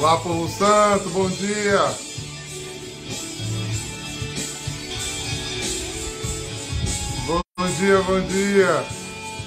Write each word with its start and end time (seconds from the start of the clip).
Olá, 0.00 0.16
povo 0.16 0.48
santo, 0.48 1.10
bom 1.10 1.28
dia. 1.28 1.78
Bom 7.26 7.42
dia, 7.78 8.00
bom 8.04 8.20
dia. 8.22 8.86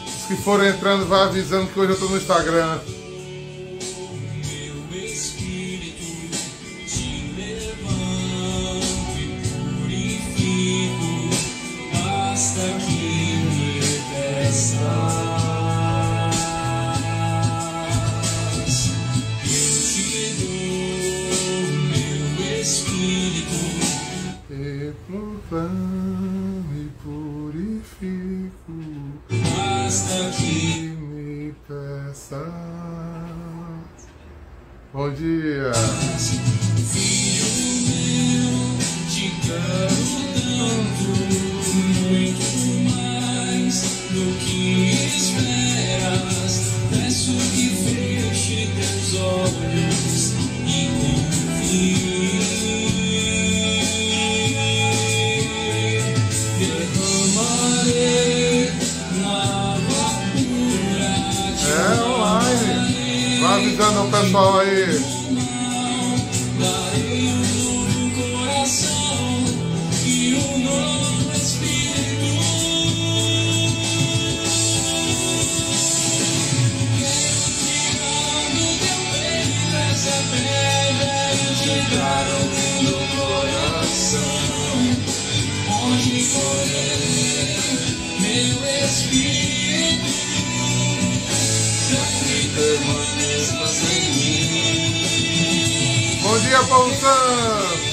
Os 0.06 0.28
que 0.28 0.36
forem 0.36 0.70
entrando, 0.70 1.08
vai 1.08 1.24
avisando 1.24 1.71
que 1.71 1.80
hoje 1.80 1.89
eu 1.89 1.94
estou 1.96 2.08
no 2.08 2.18
Instagram. 2.18 2.80
Me 25.62 26.89
purifico. 27.04 28.74
Basta 29.30 30.32
que 30.38 30.96
me 30.98 31.54
peças. 31.68 32.39
Bom 34.94 35.09
dia. 35.11 35.72
Filho 36.92 37.45
meu, 37.88 38.77
te 39.09 39.25
quero 39.42 39.92
avisando 64.36 64.72
santo. 97.03 97.83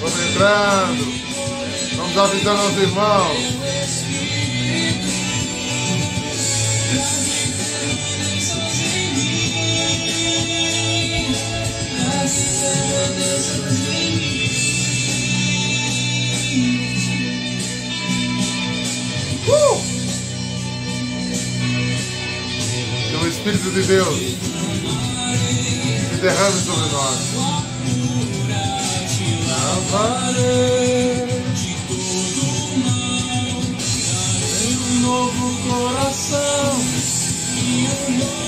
Vamos 0.00 0.20
entrando. 0.20 1.04
Vamos 1.96 2.16
avisando 2.18 2.62
aos 2.62 2.76
irmãos. 2.76 3.54
Uh! 19.46 19.93
Espírito 23.44 23.70
de 23.72 23.82
Deus 23.82 24.16
se 26.08 26.16
derrame 26.22 26.60
sobre 26.62 26.88
nós. 26.92 27.18
Lavarei 29.46 31.26
de 31.54 31.72
todo 31.86 32.42
mal, 32.78 33.60
um 34.64 35.00
novo 35.00 35.44
coração 35.68 36.72
e 37.54 37.60
um 37.84 38.16
novo 38.16 38.44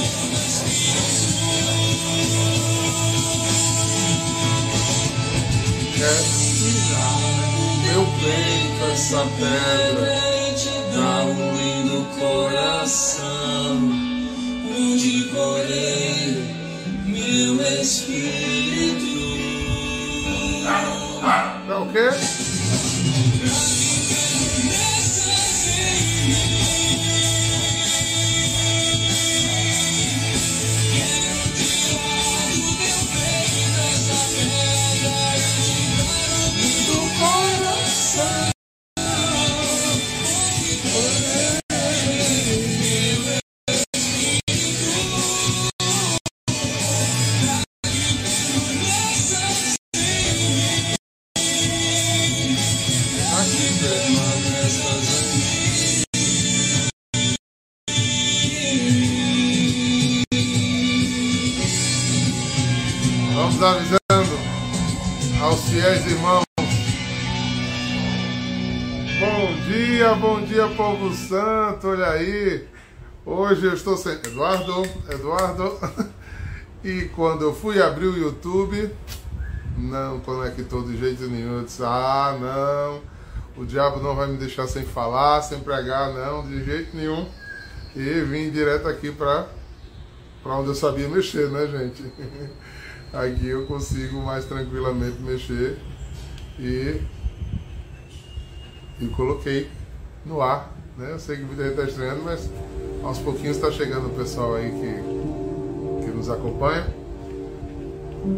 Quero 5.95 6.25
tirar 6.57 7.21
do 7.53 7.67
meu 7.83 8.03
peito 8.23 8.83
essa 8.95 9.23
pedra. 9.39 10.27
Dá 10.95 11.25
um 11.25 11.55
lindo 11.55 12.07
coração, 12.19 13.77
onde 15.06 15.25
correr 15.28 16.43
meu 17.06 17.62
espírito. 17.81 19.06
É 21.69 21.75
o 21.75 21.87
quê? 21.87 22.11
Povo 70.87 71.13
santo. 71.13 71.89
Olha 71.89 72.11
aí. 72.11 72.65
Hoje 73.25 73.67
eu 73.67 73.75
estou 73.75 73.97
sem 73.97 74.13
Eduardo, 74.13 74.83
Eduardo. 75.11 75.77
E 76.85 77.09
quando 77.17 77.43
eu 77.43 77.53
fui 77.53 77.83
abrir 77.83 78.07
o 78.07 78.17
YouTube, 78.17 78.95
não 79.77 80.21
conectou 80.21 80.85
de 80.85 80.97
jeito 80.97 81.25
nenhum. 81.25 81.59
Eu 81.59 81.65
disse: 81.65 81.83
Ah, 81.83 82.37
não. 82.39 83.03
O 83.61 83.67
diabo 83.67 83.99
não 83.99 84.15
vai 84.15 84.29
me 84.29 84.37
deixar 84.37 84.69
sem 84.69 84.84
falar, 84.84 85.43
sem 85.43 85.59
pregar, 85.59 86.13
não, 86.13 86.47
de 86.47 86.65
jeito 86.65 86.97
nenhum. 86.97 87.28
E 87.97 88.21
vim 88.21 88.51
direto 88.51 88.87
aqui 88.87 89.10
para 89.10 89.49
onde 90.45 90.69
eu 90.69 90.75
sabia 90.77 91.09
mexer, 91.09 91.49
né, 91.51 91.66
gente? 91.66 92.05
Aqui 93.13 93.49
eu 93.49 93.66
consigo 93.66 94.21
mais 94.21 94.45
tranquilamente 94.45 95.21
mexer 95.22 95.78
e, 96.59 97.01
e 99.01 99.07
coloquei 99.16 99.69
no 100.27 100.43
ar, 100.43 100.75
né? 100.99 101.13
Eu 101.13 101.19
sei 101.19 101.37
que 101.37 101.45
muita 101.45 101.63
gente 101.63 101.73
está 101.73 101.84
estranhando, 101.84 102.23
mas 102.25 102.51
aos 103.03 103.19
pouquinhos 103.19 103.57
está 103.57 103.71
chegando 103.71 104.09
o 104.09 104.11
pessoal 104.11 104.57
aí 104.57 104.71
que, 104.71 106.05
que 106.05 106.11
nos 106.11 106.28
acompanha 106.28 106.87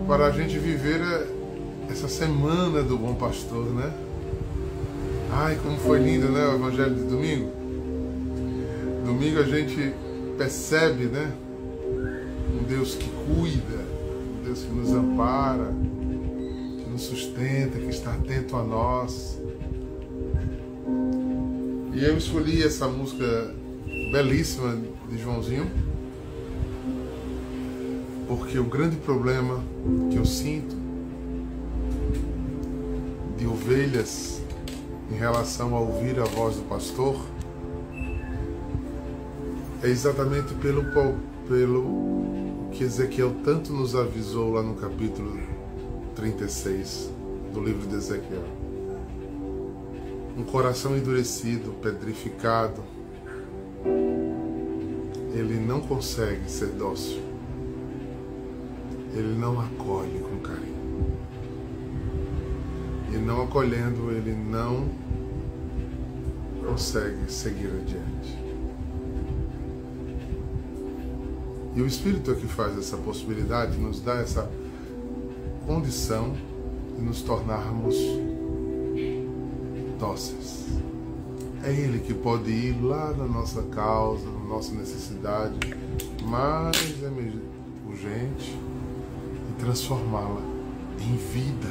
para 0.06 0.26
a 0.26 0.30
gente 0.30 0.58
viver 0.58 1.00
eh, 1.00 1.26
essa 1.90 2.08
semana 2.08 2.82
do 2.82 2.98
Bom 2.98 3.14
Pastor, 3.14 3.64
né? 3.64 3.90
Ai, 5.32 5.58
como 5.62 5.78
foi 5.78 5.98
lindo, 6.00 6.28
né? 6.28 6.46
O 6.48 6.56
Evangelho 6.56 6.94
de 6.94 7.04
domingo. 7.04 7.50
Domingo 9.04 9.40
a 9.40 9.44
gente 9.44 9.94
percebe, 10.36 11.04
né? 11.04 11.32
Um 12.60 12.64
Deus 12.64 12.94
que 12.94 13.08
cuida, 13.08 13.82
um 14.38 14.44
Deus 14.44 14.60
que 14.60 14.72
nos 14.72 14.92
ampara, 14.92 15.72
que 16.78 16.90
nos 16.90 17.02
sustenta, 17.02 17.78
que 17.78 17.88
está 17.88 18.12
atento 18.12 18.56
a 18.56 18.62
nós. 18.62 19.37
E 21.98 22.04
eu 22.04 22.16
escolhi 22.16 22.62
essa 22.62 22.86
música 22.86 23.52
belíssima 24.12 24.80
de 25.10 25.18
Joãozinho, 25.18 25.68
porque 28.28 28.56
o 28.56 28.66
grande 28.66 28.94
problema 28.94 29.60
que 30.08 30.16
eu 30.16 30.24
sinto 30.24 30.76
de 33.36 33.48
ovelhas 33.48 34.40
em 35.10 35.16
relação 35.16 35.74
a 35.74 35.80
ouvir 35.80 36.20
a 36.20 36.24
voz 36.24 36.54
do 36.54 36.62
pastor 36.68 37.20
é 39.82 39.88
exatamente 39.88 40.54
pelo, 40.54 40.84
pelo 41.48 42.68
que 42.70 42.84
Ezequiel 42.84 43.34
tanto 43.42 43.72
nos 43.72 43.96
avisou 43.96 44.52
lá 44.52 44.62
no 44.62 44.76
capítulo 44.76 45.36
36 46.14 47.10
do 47.52 47.60
livro 47.60 47.88
de 47.88 47.96
Ezequiel. 47.96 48.57
Um 50.38 50.44
coração 50.44 50.96
endurecido, 50.96 51.72
pedrificado, 51.82 52.80
ele 55.34 55.58
não 55.58 55.80
consegue 55.80 56.48
ser 56.48 56.68
dócil. 56.68 57.20
Ele 59.12 59.36
não 59.36 59.58
acolhe 59.60 60.20
com 60.20 60.38
carinho. 60.38 61.18
E 63.12 63.16
não 63.16 63.42
acolhendo, 63.42 64.12
ele 64.12 64.32
não 64.32 64.88
consegue 66.64 67.28
seguir 67.28 67.66
adiante. 67.66 68.38
E 71.74 71.82
o 71.82 71.86
Espírito 71.86 72.30
é 72.30 72.36
que 72.36 72.46
faz 72.46 72.78
essa 72.78 72.96
possibilidade, 72.96 73.76
nos 73.76 74.00
dá 74.00 74.20
essa 74.20 74.48
condição 75.66 76.32
de 76.96 77.02
nos 77.02 77.22
tornarmos 77.22 77.96
dóceis. 79.98 80.66
É 81.64 81.72
Ele 81.72 81.98
que 81.98 82.14
pode 82.14 82.50
ir 82.50 82.80
lá 82.80 83.12
na 83.12 83.26
nossa 83.26 83.62
causa, 83.62 84.24
na 84.30 84.48
nossa 84.48 84.72
necessidade 84.74 85.58
mais 86.22 86.76
urgente 87.86 88.56
e 89.50 89.60
transformá-la 89.60 90.40
em 91.00 91.16
vida. 91.16 91.68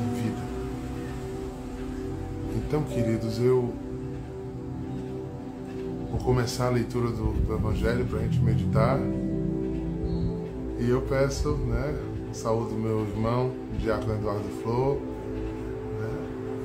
Em 0.00 0.22
vida. 0.22 0.54
Então, 2.56 2.82
queridos, 2.84 3.38
eu 3.38 3.72
vou 6.10 6.20
começar 6.20 6.66
a 6.66 6.70
leitura 6.70 7.10
do, 7.10 7.32
do 7.32 7.54
Evangelho 7.54 8.04
para 8.06 8.20
a 8.20 8.22
gente 8.22 8.40
meditar. 8.40 8.98
E 10.78 10.88
eu 10.88 11.02
peço, 11.02 11.52
né, 11.56 11.98
saúde 12.32 12.74
do 12.74 12.80
meu 12.80 13.02
irmão, 13.02 13.52
Diácono 13.78 14.14
Eduardo 14.14 14.48
Flor, 14.62 14.98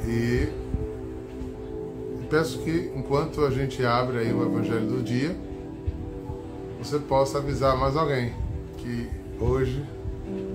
e 0.10 0.50
peço 2.30 2.60
que, 2.60 2.92
enquanto 2.96 3.46
a 3.46 3.52
gente 3.52 3.86
abre 3.86 4.18
aí 4.18 4.34
o 4.34 4.44
Evangelho 4.44 4.88
do 4.88 5.04
dia, 5.04 5.36
você 6.82 6.98
possa 6.98 7.38
avisar 7.38 7.78
mais 7.78 7.96
alguém 7.96 8.34
que 8.78 9.08
hoje, 9.40 9.86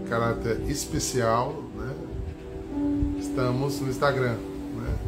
caráter 0.09 0.61
especial, 0.69 1.55
né, 1.77 1.95
estamos 3.21 3.81
no 3.81 3.89
Instagram. 3.89 4.35
Né? 4.35 4.99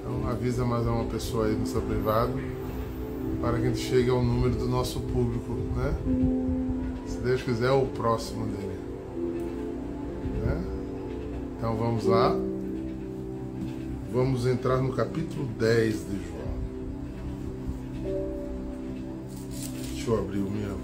Então 0.00 0.28
avisa 0.28 0.66
mais 0.66 0.86
uma 0.86 1.04
pessoa 1.04 1.46
aí 1.46 1.54
no 1.54 1.66
seu 1.66 1.80
privado 1.80 2.32
para 3.40 3.58
que 3.58 3.66
a 3.66 3.68
gente 3.68 3.80
chegue 3.80 4.10
ao 4.10 4.22
número 4.22 4.54
do 4.54 4.68
nosso 4.68 5.00
público. 5.00 5.54
Né? 5.76 5.94
Se 7.06 7.16
Deus 7.18 7.40
quiser, 7.40 7.70
o 7.70 7.86
próximo 7.86 8.46
dele. 8.46 8.78
Né? 10.44 10.62
Então 11.56 11.74
vamos 11.74 12.04
lá. 12.04 12.47
Vamos 14.10 14.46
entrar 14.46 14.78
no 14.78 14.94
capítulo 14.94 15.46
10 15.58 15.94
de 15.94 16.16
João. 16.26 16.48
Deixa 19.92 20.10
eu 20.10 20.18
abrir 20.18 20.38
o 20.38 20.50
meu, 20.50 20.78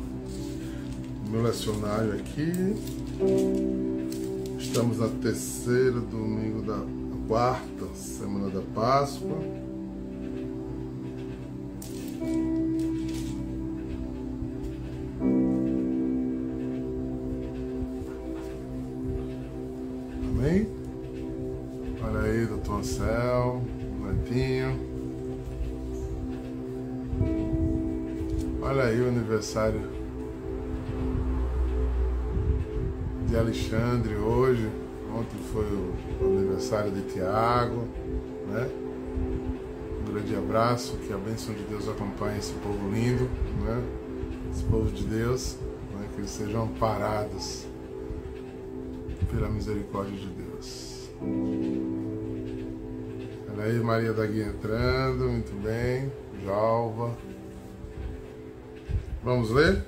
meu 1.31 1.43
lecionário 1.43 2.13
aqui. 2.13 2.53
Estamos 4.59 4.99
na 4.99 5.09
terceira 5.09 6.01
domingo 6.01 6.61
da 6.63 6.79
quarta 7.27 7.87
semana 7.95 8.51
da 8.51 8.61
Páscoa. 8.75 9.39
Aniversário 29.55 29.89
de 33.29 33.37
Alexandre 33.37 34.17
hoje. 34.17 34.69
Ontem 35.15 35.39
foi 35.53 35.65
o 35.65 36.39
aniversário 36.39 36.91
de 36.91 37.03
Tiago, 37.03 37.87
né? 38.49 38.69
Um 40.01 40.13
grande 40.13 40.35
abraço, 40.35 40.97
que 40.97 41.13
a 41.13 41.17
bênção 41.17 41.55
de 41.55 41.63
Deus 41.63 41.89
acompanhe 41.89 42.39
esse 42.39 42.53
povo 42.55 42.91
lindo, 42.91 43.31
né? 43.65 43.83
Esse 44.51 44.65
povo 44.65 44.91
de 44.91 45.05
Deus, 45.05 45.57
né? 45.93 46.09
que 46.13 46.21
eles 46.21 46.31
sejam 46.31 46.65
amparados 46.65 47.65
pela 49.31 49.49
misericórdia 49.49 50.17
de 50.17 50.27
Deus. 50.27 51.11
Olha 53.53 53.65
aí, 53.65 53.79
Maria 53.81 54.13
da 54.13 54.27
Guia 54.27 54.47
entrando, 54.47 55.29
muito 55.29 55.55
bem. 55.63 56.13
Jalva. 56.45 57.17
Vamos 59.25 59.51
ler? 59.51 59.83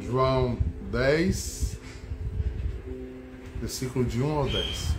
João 0.00 0.56
10, 0.90 1.76
versículo 3.60 4.02
de 4.06 4.22
1 4.22 4.38
ao 4.38 4.48
10. 4.48 4.94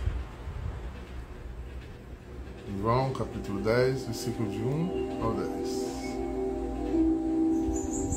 João 2.78 3.12
capítulo 3.12 3.60
10, 3.60 4.04
versículo 4.04 4.48
de 4.48 4.58
1 4.58 5.18
ao 5.20 5.34
10. 5.34 5.90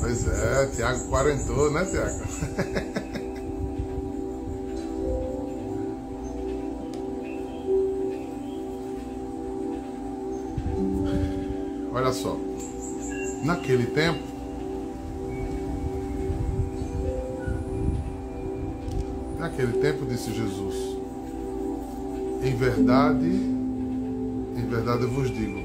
Pois 0.00 0.28
é, 0.28 0.66
Tiago 0.76 1.08
quarentou, 1.08 1.72
né, 1.72 1.84
Tiago? 1.86 2.22
Olha 11.92 12.12
só, 12.12 12.38
naquele 13.42 13.86
tempo, 13.86 14.33
naquele 19.54 19.72
tempo, 19.74 20.04
disse 20.04 20.32
Jesus: 20.32 20.74
Em 22.42 22.56
verdade, 22.56 23.26
em 23.26 24.66
verdade 24.68 25.02
eu 25.04 25.10
vos 25.10 25.30
digo: 25.30 25.62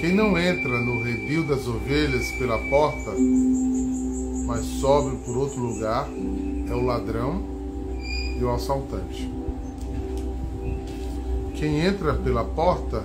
quem 0.00 0.14
não 0.14 0.38
entra 0.38 0.80
no 0.80 1.02
redil 1.02 1.46
das 1.46 1.66
ovelhas 1.66 2.30
pela 2.38 2.58
porta, 2.68 3.10
mas 4.46 4.64
sobe 4.64 5.16
por 5.24 5.36
outro 5.36 5.60
lugar, 5.60 6.08
é 6.68 6.74
o 6.74 6.84
ladrão 6.84 7.42
e 8.38 8.44
o 8.44 8.50
assaltante. 8.52 9.28
Quem 11.54 11.80
entra 11.80 12.14
pela 12.14 12.44
porta 12.44 13.04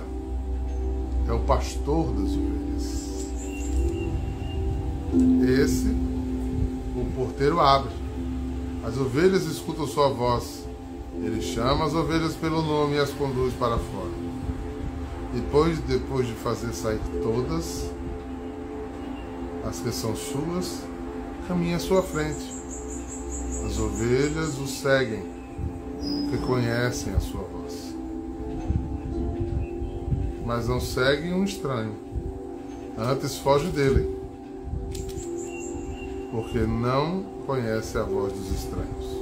é 1.28 1.32
o 1.32 1.40
pastor 1.40 2.12
das 2.12 2.30
ovelhas. 2.32 3.00
Esse 5.42 6.09
o 7.10 7.12
porteiro 7.12 7.60
abre. 7.60 7.90
As 8.84 8.96
ovelhas 8.96 9.44
escutam 9.44 9.86
sua 9.86 10.08
voz. 10.08 10.64
Ele 11.14 11.42
chama 11.42 11.84
as 11.84 11.94
ovelhas 11.94 12.34
pelo 12.34 12.62
nome 12.62 12.96
e 12.96 12.98
as 12.98 13.10
conduz 13.10 13.52
para 13.54 13.76
fora. 13.76 14.10
Depois, 15.34 15.78
depois 15.80 16.26
de 16.26 16.34
fazer 16.34 16.72
sair 16.72 17.00
todas, 17.22 17.90
as 19.64 19.80
que 19.80 19.92
são 19.92 20.16
suas, 20.16 20.82
caminha 21.46 21.76
à 21.76 21.80
sua 21.80 22.02
frente. 22.02 22.44
As 23.66 23.78
ovelhas 23.78 24.58
o 24.58 24.66
seguem, 24.66 25.24
porque 26.30 26.46
conhecem 26.46 27.12
a 27.12 27.20
sua 27.20 27.42
voz. 27.42 27.94
Mas 30.46 30.68
não 30.68 30.80
seguem 30.80 31.34
um 31.34 31.44
estranho. 31.44 31.94
Antes 32.96 33.36
foge 33.36 33.68
dele 33.68 34.19
porque 36.30 36.58
não 36.58 37.24
conhece 37.46 37.98
a 37.98 38.02
voz 38.02 38.32
dos 38.32 38.50
estranhos. 38.52 39.20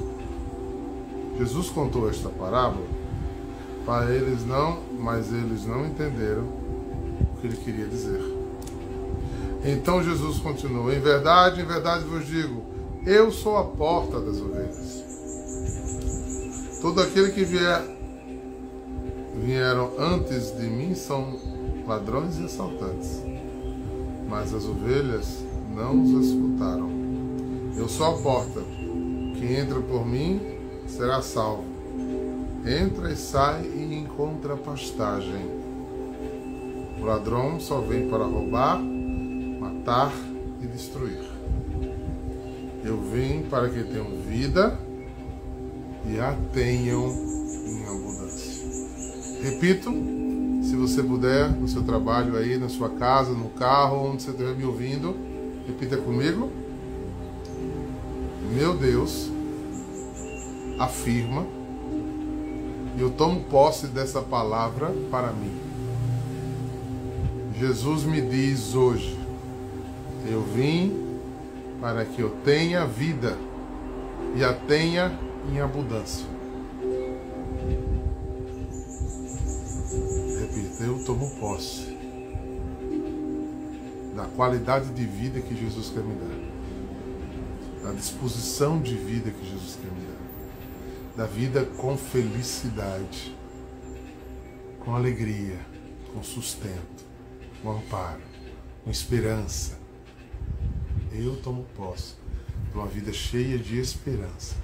Jesus 1.39 1.71
contou 1.71 2.11
esta 2.11 2.29
parábola 2.29 2.87
para 3.87 4.13
eles 4.13 4.45
não, 4.45 4.81
mas 4.99 5.33
eles 5.33 5.65
não 5.65 5.87
entenderam 5.87 6.43
o 6.43 7.41
que 7.41 7.47
ele 7.47 7.57
queria 7.57 7.87
dizer. 7.87 8.21
Então 9.65 10.03
Jesus 10.03 10.39
continuou: 10.39 10.93
Em 10.93 11.01
verdade, 11.01 11.63
em 11.63 11.65
verdade 11.65 12.05
vos 12.05 12.27
digo, 12.27 12.63
eu 13.07 13.31
sou 13.31 13.57
a 13.57 13.65
porta 13.65 14.21
das 14.21 14.41
ovelhas. 14.41 15.05
Todo 16.83 17.01
aquele 17.01 17.33
que 17.33 17.45
vier 17.45 17.83
vieram 19.43 19.93
antes 19.99 20.51
de 20.57 20.67
mim 20.67 20.95
são 20.95 21.39
ladrões 21.87 22.39
e 22.39 22.45
assaltantes, 22.45 23.23
mas 24.29 24.53
as 24.53 24.65
ovelhas 24.65 25.45
não 25.75 26.03
os 26.03 26.27
escutaram. 26.27 26.98
Eu 27.77 27.89
sou 27.89 28.07
a 28.07 28.13
porta. 28.19 28.61
Quem 29.39 29.57
entra 29.57 29.81
por 29.81 30.07
mim 30.07 30.41
será 30.87 31.23
salvo. 31.23 31.65
Entra 32.67 33.13
e 33.13 33.17
sai 33.17 33.63
e 33.63 33.95
encontra 33.95 34.57
pastagem. 34.57 35.59
O 37.01 37.05
ladrão 37.05 37.61
só 37.61 37.81
vem 37.81 38.09
para 38.09 38.25
roubar, 38.25 38.79
matar 38.79 40.13
e 40.61 40.67
destruir. 40.67 41.23
Eu 42.85 43.01
vim 43.01 43.43
para 43.49 43.69
que 43.69 43.83
tenham 43.85 44.11
vida 44.27 44.79
e 46.07 46.19
a 46.19 46.37
tenham 46.53 47.07
em 47.09 47.85
abundância. 47.85 48.67
Repito, 49.43 49.91
se 50.63 50.75
você 50.75 51.03
puder, 51.03 51.51
no 51.51 51.69
seu 51.69 51.83
trabalho 51.83 52.37
aí, 52.37 52.59
na 52.59 52.69
sua 52.69 52.91
casa, 52.91 53.31
no 53.33 53.51
carro, 53.51 54.11
onde 54.11 54.23
você 54.23 54.31
estiver 54.31 54.55
me 54.55 54.65
ouvindo, 54.65 55.15
repita 55.67 55.97
comigo. 55.97 56.51
Meu 58.51 58.77
Deus 58.77 59.31
afirma, 60.79 61.47
e 62.97 63.01
eu 63.01 63.11
tomo 63.11 63.45
posse 63.45 63.87
dessa 63.87 64.23
palavra 64.23 64.93
para 65.11 65.33
mim. 65.33 65.57
Jesus 67.59 68.05
me 68.05 68.21
diz 68.21 68.75
hoje: 68.75 69.19
Eu 70.31 70.43
vim 70.43 71.19
para 71.81 72.05
que 72.05 72.21
eu 72.21 72.31
tenha 72.45 72.87
vida 72.87 73.37
e 74.35 74.45
a 74.45 74.53
tenha 74.53 75.13
em 75.53 75.61
abundância. 75.61 76.27
Repita, 80.41 80.85
eu 80.85 81.05
tomo 81.05 81.31
posse 81.39 81.97
da 84.15 84.25
qualidade 84.25 84.91
de 84.91 85.05
vida 85.05 85.41
que 85.41 85.55
Jesus 85.55 85.91
quer 85.91 86.03
me 86.03 86.15
dar, 86.15 86.38
da 87.89 87.95
disposição 87.95 88.83
de 88.83 88.95
vida 88.95 89.31
que 89.31 89.51
Jesus 89.51 89.79
quer 89.81 89.91
me 89.91 90.07
dar, 90.07 91.25
da 91.25 91.27
vida 91.27 91.65
com 91.65 91.97
felicidade, 91.97 93.35
com 94.81 94.95
alegria, 94.95 95.59
com 96.13 96.23
sustento, 96.23 97.07
com 97.63 97.71
amparo, 97.71 98.21
com 98.85 98.91
esperança. 98.91 99.79
Eu 101.15 101.37
tomo 101.37 101.65
posse 101.75 102.13
de 102.71 102.77
uma 102.77 102.87
vida 102.87 103.11
cheia 103.11 103.59
de 103.59 103.81
esperança 103.81 104.55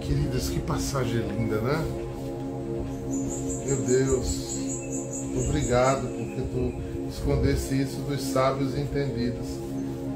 Queridas, 0.00 0.48
que 0.48 0.60
passagem 0.60 1.20
linda, 1.28 1.60
né? 1.60 1.84
Meu 3.66 3.76
Deus, 3.82 4.45
obrigado 5.38 6.06
porque 6.08 6.42
tu 6.42 7.08
escondesse 7.08 7.80
isso 7.80 8.00
dos 8.02 8.20
sábios 8.20 8.76
entendidos 8.76 9.46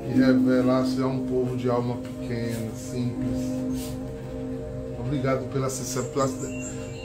e 0.08 0.18
revelasse 0.18 1.00
a 1.00 1.06
um 1.06 1.26
povo 1.26 1.56
de 1.56 1.68
alma 1.68 1.96
pequena, 1.96 2.70
simples. 2.74 3.90
Obrigado 4.98 5.50
pela, 5.52 5.68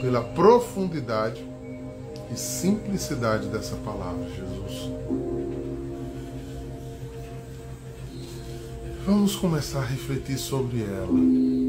pela 0.02 0.22
profundidade 0.22 1.44
e 2.32 2.38
simplicidade 2.38 3.48
dessa 3.48 3.76
palavra, 3.78 4.26
Jesus. 4.30 4.92
Vamos 9.06 9.36
começar 9.36 9.80
a 9.80 9.86
refletir 9.86 10.38
sobre 10.38 10.82
ela. 10.82 11.66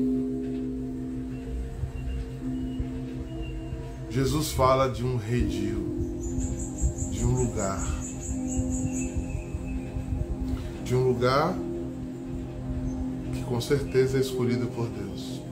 Jesus 4.10 4.50
fala 4.52 4.88
de 4.88 5.04
um 5.04 5.16
redil, 5.16 5.95
lugar, 7.36 7.78
de 10.84 10.94
um 10.94 11.08
lugar 11.08 11.54
que 13.32 13.42
com 13.44 13.60
certeza 13.60 14.16
é 14.16 14.20
escolhido 14.20 14.66
por 14.68 14.88
Deus. 14.88 15.42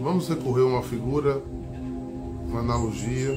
Vamos 0.00 0.28
recorrer 0.28 0.62
a 0.62 0.66
uma 0.66 0.82
figura, 0.82 1.42
uma 2.46 2.60
analogia 2.60 3.34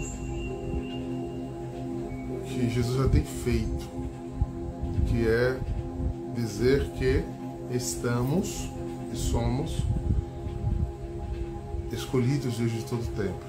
que 2.45 2.69
Jesus 2.69 2.97
já 2.97 3.09
tem 3.09 3.23
feito, 3.23 3.89
que 5.07 5.27
é 5.27 5.59
dizer 6.33 6.89
que 6.91 7.23
estamos 7.75 8.69
e 9.11 9.17
somos 9.17 9.77
escolhidos 11.91 12.57
desde 12.57 12.83
todo 12.85 13.01
o 13.01 13.07
tempo. 13.07 13.43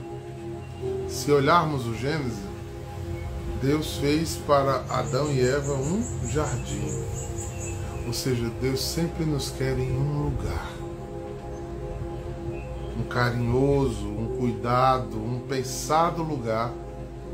Se 1.08 1.30
olharmos 1.30 1.86
o 1.86 1.94
Gênesis, 1.94 2.51
Deus 3.62 3.98
fez 3.98 4.34
para 4.44 4.84
Adão 4.90 5.30
e 5.30 5.40
Eva 5.40 5.74
um 5.74 6.02
jardim. 6.28 6.82
Ou 8.04 8.12
seja, 8.12 8.50
Deus 8.60 8.82
sempre 8.82 9.24
nos 9.24 9.50
quer 9.50 9.78
em 9.78 9.96
um 9.96 10.24
lugar. 10.24 10.72
Um 12.98 13.04
carinhoso, 13.04 14.08
um 14.08 14.36
cuidado, 14.36 15.16
um 15.16 15.38
pensado 15.48 16.24
lugar 16.24 16.72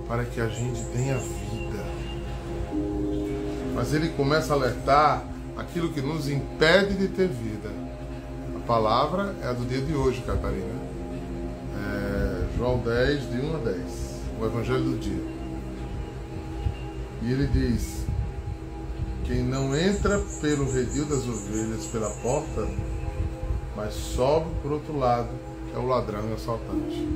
para 0.07 0.27
que 0.27 0.39
a 0.39 0.49
gente 0.49 0.85
tenha 0.93 1.17
vida. 1.17 1.85
Mas 3.75 3.95
ele 3.95 4.11
começa 4.11 4.53
a 4.53 4.57
alertar 4.57 5.25
aquilo 5.57 5.93
que 5.93 6.03
nos 6.03 6.29
impede 6.29 6.95
de 6.95 7.09
ter 7.09 7.29
vida. 7.29 7.71
A 8.55 8.61
palavra 8.67 9.35
é 9.43 9.47
a 9.47 9.53
do 9.55 9.65
dia 9.65 9.81
de 9.81 9.95
hoje, 9.95 10.21
Catarina. 10.21 10.89
João 12.59 12.79
10, 12.81 13.31
de 13.31 13.41
1 13.41 13.55
a 13.55 13.59
10, 13.61 13.77
o 14.41 14.45
Evangelho 14.45 14.83
do 14.83 14.99
dia. 14.99 15.38
E 17.23 17.33
ele 17.33 17.47
diz: 17.47 18.05
Quem 19.25 19.43
não 19.43 19.77
entra 19.77 20.19
pelo 20.41 20.71
redil 20.71 21.05
das 21.07 21.27
ovelhas 21.27 21.87
pela 21.87 22.11
porta, 22.11 22.69
mas 23.77 23.95
sobe 23.95 24.47
por 24.63 24.73
outro 24.73 24.99
lado, 24.99 25.31
é 25.75 25.79
o 25.79 25.87
ladrão 25.87 26.29
e 26.29 26.33
o 26.33 26.35
assaltante. 26.35 27.09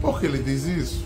Por 0.00 0.20
que 0.20 0.26
ele 0.26 0.42
diz 0.42 0.64
isso? 0.64 1.04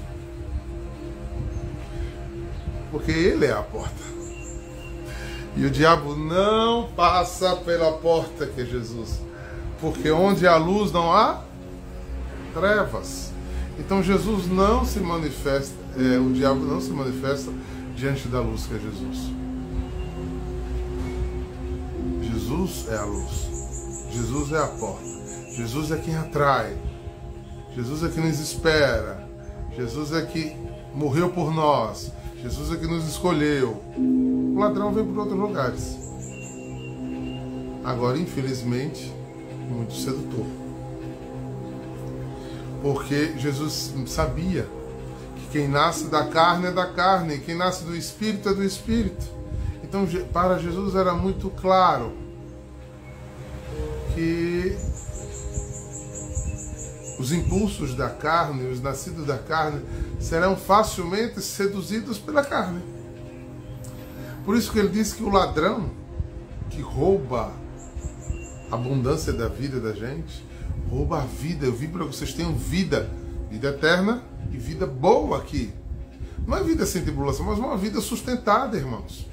Porque 2.91 3.11
ele 3.11 3.47
é 3.47 3.53
a 3.53 3.63
porta. 3.63 4.03
E 5.57 5.67
o 5.67 5.71
diabo 5.71 6.15
não 6.17 6.89
passa 6.93 7.57
pela 7.57 7.93
porta 7.93 8.47
que 8.47 8.61
é 8.61 8.65
Jesus. 8.65 9.21
Porque 9.81 10.11
onde 10.11 10.47
há 10.47 10.57
luz 10.57 10.93
não 10.93 11.13
há 11.13 11.43
trevas. 12.55 13.33
Então 13.79 14.03
Jesus 14.03 14.47
não 14.47 14.85
se 14.85 15.01
manifesta, 15.01 15.75
é, 15.97 16.19
o 16.19 16.31
diabo 16.33 16.61
não 16.61 16.81
se 16.81 16.91
manifesta 16.91 17.51
diante 18.03 18.27
da 18.27 18.41
luz 18.41 18.67
que 18.67 18.75
é 18.75 18.79
Jesus. 18.81 19.31
Jesus 22.21 22.89
é 22.91 22.97
a 22.97 23.05
luz. 23.05 24.09
Jesus 24.11 24.53
é 24.53 24.59
a 24.59 24.67
porta. 24.67 25.05
Jesus 25.53 25.93
é 25.93 25.97
quem 25.99 26.17
atrai. 26.17 26.77
Jesus 27.77 28.03
é 28.03 28.09
quem 28.09 28.25
nos 28.25 28.41
espera. 28.41 29.25
Jesus 29.77 30.13
é 30.13 30.27
que 30.27 30.53
morreu 30.93 31.31
por 31.31 31.55
nós. 31.55 32.11
Jesus 32.43 32.73
é 32.73 32.77
que 32.77 32.89
nos 32.89 33.07
escolheu. 33.07 33.81
O 33.97 34.59
ladrão 34.59 34.93
vem 34.93 35.07
por 35.07 35.21
outros 35.21 35.39
lugares. 35.39 35.97
Agora, 37.85 38.19
infelizmente, 38.19 39.13
muito 39.71 39.95
sedutor 39.95 40.45
porque 42.83 43.39
Jesus 43.39 43.95
sabia 44.07 44.67
quem 45.53 45.69
nasce 45.69 46.07
da 46.07 46.25
carne 46.25 46.69
é 46.69 46.73
da 46.73 46.87
carne, 46.87 47.39
quem 47.39 47.55
nasce 47.55 47.85
do 47.85 47.95
espírito 47.95 48.49
é 48.49 48.55
do 48.55 48.65
espírito. 48.65 49.27
Então, 49.85 50.09
para 50.33 50.59
Jesus 50.59 50.95
era 50.95 51.13
muito 51.13 51.51
claro 51.51 52.15
que 54.15 54.75
os 57.19 57.31
impulsos 57.33 57.95
da 57.95 58.09
carne, 58.09 58.67
os 58.73 58.81
nascidos 58.81 59.27
da 59.27 59.37
carne, 59.37 59.83
serão 60.19 60.57
facilmente 60.57 61.43
seduzidos 61.43 62.19
pela 62.19 62.43
carne. 62.43 62.83
Por 64.47 64.57
isso 64.57 64.73
que 64.73 64.79
ele 64.79 64.89
diz 64.89 65.13
que 65.13 65.23
o 65.23 65.29
ladrão 65.29 65.91
que 66.71 66.81
rouba 66.81 67.53
a 68.71 68.75
abundância 68.75 69.35
da 69.35 69.49
vida 69.49 69.79
da 69.79 69.93
gente, 69.93 70.43
rouba 70.89 71.21
a 71.21 71.27
vida. 71.27 71.67
Eu 71.67 71.75
vim 71.75 71.89
para 71.89 72.07
que 72.07 72.17
vocês 72.17 72.33
tenham 72.33 72.55
vida, 72.55 73.11
vida 73.51 73.69
eterna 73.69 74.32
e 74.53 74.57
vida 74.57 74.87
boa 74.87 75.39
aqui. 75.39 75.73
Não 76.47 76.57
é 76.57 76.63
vida 76.63 76.85
sem 76.87 77.03
tribulação, 77.03 77.47
mas 77.47 77.59
uma 77.59 77.77
vida 77.77 78.01
sustentada, 78.01 78.77
irmãos. 78.77 79.27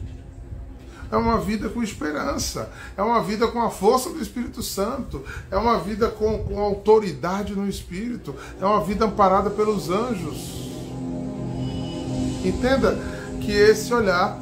É 1.11 1.17
uma 1.17 1.39
vida 1.39 1.69
com 1.69 1.81
esperança, 1.81 2.71
é 2.95 3.01
uma 3.01 3.21
vida 3.23 3.47
com 3.47 3.59
a 3.61 3.71
força 3.71 4.11
do 4.11 4.21
Espírito 4.21 4.61
Santo, 4.61 5.23
é 5.49 5.57
uma 5.57 5.79
vida 5.79 6.07
com, 6.07 6.43
com 6.43 6.59
autoridade 6.59 7.55
no 7.55 7.67
Espírito, 7.67 8.35
é 8.61 8.65
uma 8.65 8.81
vida 8.83 9.05
amparada 9.05 9.49
pelos 9.49 9.89
anjos. 9.89 10.69
Entenda 12.45 12.95
que 13.41 13.51
esse 13.51 13.91
olhar 13.91 14.39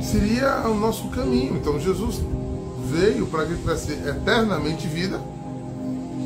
seria 0.00 0.60
o 0.68 0.74
nosso 0.74 1.08
caminho. 1.08 1.56
Então 1.56 1.78
Jesus 1.80 2.20
veio 2.90 3.26
para 3.26 3.44
que 3.46 3.56
tivesse 3.56 3.92
eternamente 3.92 4.86
vida 4.86 5.20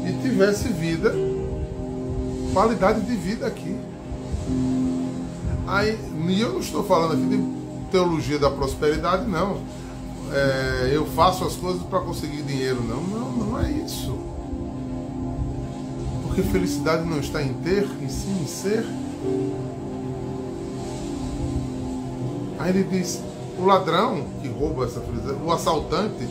e 0.07 0.23
tivesse 0.23 0.69
vida, 0.69 1.13
qualidade 2.53 3.01
de 3.03 3.17
vida 3.17 3.47
aqui. 3.47 3.77
Aí, 5.67 5.99
e 6.29 6.41
eu 6.41 6.53
não 6.53 6.61
estou 6.61 6.85
falando 6.85 7.15
aqui 7.15 7.25
de 7.25 7.91
teologia 7.91 8.39
da 8.39 8.51
prosperidade, 8.51 9.27
não. 9.27 9.59
é, 10.33 10.91
eu 10.93 11.07
faço 11.07 11.45
as 11.45 11.57
coisas 11.57 11.83
para 11.83 12.01
conseguir 12.01 12.43
dinheiro. 12.43 12.83
Não, 12.83 13.03
não, 13.03 13.33
não 13.33 13.61
é 13.61 13.71
isso. 13.71 14.17
Porque 16.23 16.43
felicidade 16.43 17.05
não 17.09 17.19
está 17.19 17.43
em 17.43 17.53
ter, 17.55 17.89
em 18.01 18.09
sim 18.09 18.43
em 18.43 18.47
ser. 18.47 18.87
Aí 22.59 22.71
ele 22.71 22.85
diz: 22.85 23.21
o 23.59 23.65
ladrão 23.65 24.25
que 24.41 24.49
rouba 24.49 24.85
essa 24.85 25.01
felicidade, 25.01 25.39
o 25.45 25.53
assaltante 25.53 26.29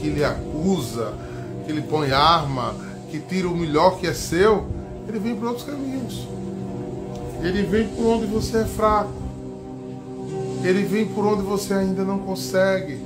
que 0.00 0.08
lhe 0.08 0.24
acusa, 0.24 1.14
que 1.64 1.72
lhe 1.72 1.82
põe 1.82 2.10
arma, 2.12 2.74
que 3.10 3.20
tira 3.20 3.48
o 3.48 3.56
melhor 3.56 3.98
que 3.98 4.06
é 4.06 4.12
seu, 4.12 4.66
ele 5.08 5.18
vem 5.18 5.36
por 5.36 5.48
outros 5.48 5.66
caminhos. 5.66 6.28
Ele 7.42 7.62
vem 7.62 7.88
por 7.88 8.06
onde 8.06 8.26
você 8.26 8.58
é 8.58 8.64
fraco. 8.64 9.12
Ele 10.64 10.82
vem 10.82 11.06
por 11.06 11.24
onde 11.24 11.42
você 11.42 11.74
ainda 11.74 12.02
não 12.02 12.18
consegue. 12.18 12.98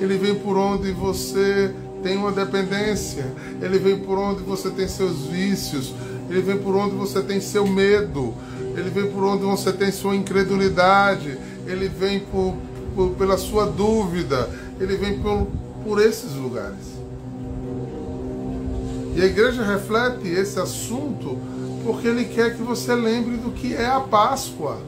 Ele 0.00 0.16
vem 0.16 0.34
por 0.36 0.56
onde 0.56 0.90
você 0.92 1.74
tem 2.02 2.16
uma 2.16 2.32
dependência. 2.32 3.26
Ele 3.60 3.78
vem 3.78 3.98
por 3.98 4.18
onde 4.18 4.42
você 4.42 4.70
tem 4.70 4.88
seus 4.88 5.26
vícios. 5.26 5.94
Ele 6.30 6.40
vem 6.40 6.58
por 6.58 6.74
onde 6.74 6.94
você 6.94 7.22
tem 7.22 7.40
seu 7.40 7.66
medo. 7.66 8.32
Ele 8.76 8.88
vem 8.90 9.10
por 9.10 9.22
onde 9.22 9.44
você 9.44 9.72
tem 9.72 9.92
sua 9.92 10.16
incredulidade. 10.16 11.38
Ele 11.66 11.88
vem 11.88 12.20
por, 12.20 12.56
por 12.94 13.10
pela 13.10 13.36
sua 13.36 13.66
dúvida. 13.66 14.48
Ele 14.80 14.96
vem 14.96 15.18
por, 15.18 15.46
por 15.84 16.00
esses 16.00 16.32
lugares. 16.34 16.94
E 19.14 19.22
a 19.22 19.26
igreja 19.26 19.62
reflete 19.62 20.28
esse 20.28 20.58
assunto 20.58 21.38
porque 21.84 22.08
ele 22.08 22.24
quer 22.24 22.56
que 22.56 22.62
você 22.62 22.94
lembre 22.94 23.36
do 23.36 23.50
que 23.52 23.74
é 23.74 23.86
a 23.86 24.00
Páscoa 24.00 24.78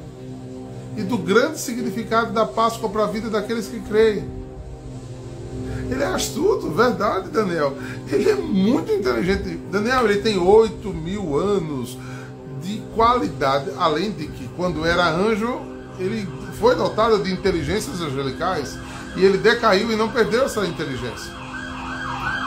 e 0.96 1.02
do 1.02 1.18
grande 1.18 1.60
significado 1.60 2.32
da 2.32 2.46
Páscoa 2.46 2.88
para 2.88 3.04
a 3.04 3.06
vida 3.06 3.28
daqueles 3.28 3.68
que 3.68 3.80
creem. 3.80 4.24
Ele 5.90 6.02
é 6.02 6.06
astuto, 6.06 6.70
verdade, 6.70 7.28
Daniel. 7.28 7.76
Ele 8.10 8.30
é 8.30 8.34
muito 8.34 8.90
inteligente. 8.90 9.60
Daniel, 9.70 10.10
ele 10.10 10.20
tem 10.20 10.38
8 10.38 10.88
mil 10.92 11.38
anos 11.38 11.96
de 12.62 12.82
qualidade, 12.94 13.70
além 13.78 14.10
de 14.10 14.26
que, 14.26 14.48
quando 14.56 14.84
era 14.84 15.08
anjo, 15.08 15.60
ele 15.98 16.26
foi 16.58 16.74
dotado 16.74 17.22
de 17.22 17.32
inteligências 17.32 18.00
angelicais 18.00 18.76
e 19.16 19.24
ele 19.24 19.38
decaiu 19.38 19.92
e 19.92 19.96
não 19.96 20.10
perdeu 20.10 20.44
essa 20.44 20.66
inteligência. 20.66 21.35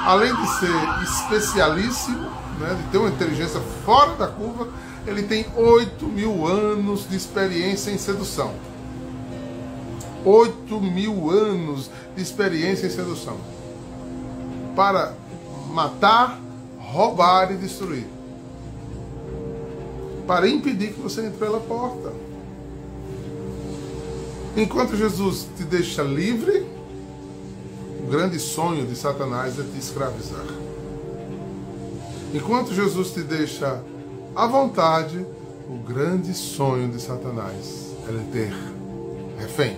Além 0.06 0.34
de 0.34 0.48
ser 0.60 1.04
especialíssimo, 1.04 2.30
né, 2.60 2.76
de 2.76 2.92
ter 2.92 2.98
uma 2.98 3.10
inteligência 3.10 3.60
fora 3.86 4.16
da 4.16 4.28
curva, 4.28 4.70
ele 5.06 5.24
tem 5.24 5.46
8 5.56 6.06
mil 6.06 6.46
anos 6.48 7.08
de 7.10 7.16
experiência 7.16 7.92
em 7.92 7.98
sedução. 7.98 8.54
8 10.26 10.82
mil 10.82 11.30
anos 11.30 11.90
de 12.16 12.22
experiência 12.22 12.88
em 12.88 12.90
sedução. 12.90 13.38
Para 14.76 15.14
matar, 15.74 16.40
roubar 16.78 17.52
e 17.52 17.58
destruir. 17.58 18.06
Para 20.28 20.48
impedir 20.48 20.94
que 20.94 21.02
você 21.02 21.22
entre 21.26 21.38
pela 21.38 21.60
porta. 21.60 22.14
Enquanto 24.56 24.96
Jesus 24.96 25.48
te 25.56 25.64
deixa 25.64 26.04
livre, 26.04 26.66
grande 28.10 28.40
sonho 28.40 28.88
de 28.88 28.96
Satanás 28.96 29.60
é 29.60 29.64
te 29.64 29.78
escravizar. 29.78 30.46
Enquanto 32.34 32.74
Jesus 32.74 33.12
te 33.12 33.22
deixa 33.22 33.82
à 34.36 34.48
vontade, 34.48 35.24
o 35.70 35.78
grande 35.78 36.34
sonho 36.34 36.90
de 36.90 37.00
Satanás 37.00 37.96
é 38.08 38.32
ter 38.32 38.54
refém. 39.38 39.78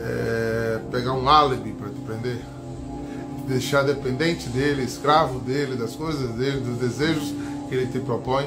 É 0.00 0.80
pegar 0.90 1.12
um 1.12 1.28
álibi 1.28 1.72
para 1.72 1.88
te 1.88 2.00
prender. 2.00 2.38
Te 2.38 3.42
deixar 3.46 3.84
dependente 3.84 4.48
dele, 4.48 4.82
escravo 4.82 5.38
dele, 5.38 5.76
das 5.76 5.94
coisas 5.94 6.32
dele, 6.32 6.60
dos 6.60 6.78
desejos 6.78 7.32
que 7.68 7.76
ele 7.76 7.86
te 7.86 8.00
propõe. 8.00 8.46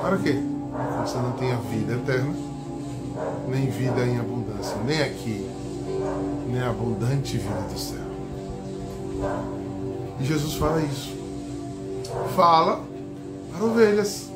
Para 0.00 0.16
quê? 0.16 0.38
Você 1.04 1.16
não 1.18 1.32
tenha 1.32 1.56
vida 1.56 1.94
eterna, 1.94 2.34
nem 3.48 3.68
vida 3.68 4.00
em 4.04 4.18
abundância, 4.18 4.76
nem 4.86 5.02
aqui, 5.02 5.46
a 6.60 6.70
abundante 6.70 7.38
vida 7.38 7.68
do 7.72 7.78
céu. 7.78 8.04
E 10.20 10.24
Jesus 10.24 10.54
fala 10.54 10.80
isso. 10.82 11.16
Fala 12.36 12.82
para 13.52 13.64
ovelhas 13.64 14.28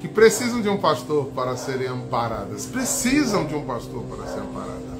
que 0.00 0.08
precisam 0.08 0.60
de 0.60 0.68
um 0.68 0.76
pastor 0.76 1.26
para 1.34 1.56
serem 1.56 1.88
amparadas. 1.88 2.66
Precisam 2.66 3.46
de 3.46 3.54
um 3.54 3.64
pastor 3.64 4.02
para 4.02 4.26
ser 4.26 4.40
amparada. 4.40 4.94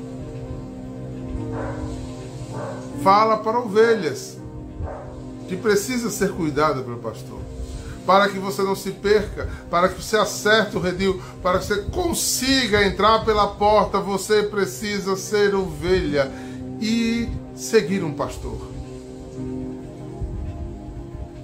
Fala 3.03 3.37
para 3.37 3.59
ovelhas 3.59 4.39
que 5.47 5.57
precisa 5.57 6.11
ser 6.11 6.33
cuidada 6.33 6.83
pelo 6.83 6.99
pastor. 6.99 7.39
Para 8.07 8.29
que 8.29 8.39
você 8.39 8.63
não 8.63 8.75
se 8.75 8.91
perca, 8.91 9.49
para 9.71 9.89
que 9.89 10.03
você 10.03 10.17
acerte 10.17 10.77
o 10.77 10.81
redil, 10.81 11.23
para 11.43 11.59
que 11.59 11.67
você 11.67 11.83
consiga 11.83 12.85
entrar 12.87 13.25
pela 13.25 13.47
porta, 13.47 13.99
você 13.99 14.43
precisa 14.43 15.17
ser 15.17 15.55
ovelha 15.55 16.31
e 16.85 17.31
seguir 17.57 18.05
um 18.05 18.12
pastor. 18.12 18.70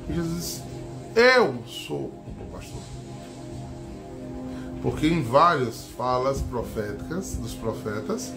E 0.06 0.12
Jesus 0.12 0.36
disse: 0.36 0.62
Eu 1.16 1.62
sou 1.66 2.12
o 2.38 2.48
pastor. 2.52 2.82
Porque 4.82 5.06
em 5.06 5.22
várias 5.22 5.86
falas 5.96 6.42
proféticas 6.42 7.36
dos 7.36 7.54
profetas, 7.54 8.34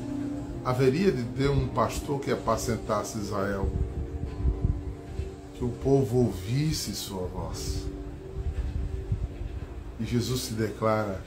haveria 0.63 1.11
de 1.11 1.23
ter 1.23 1.49
um 1.49 1.67
pastor 1.67 2.21
que 2.21 2.31
apacentasse 2.31 3.17
Israel, 3.17 3.69
que 5.55 5.65
o 5.65 5.69
povo 5.69 6.19
ouvisse 6.19 6.95
sua 6.95 7.27
voz. 7.27 7.83
E 9.99 10.05
Jesus 10.05 10.43
se 10.43 10.53
declara 10.53 11.21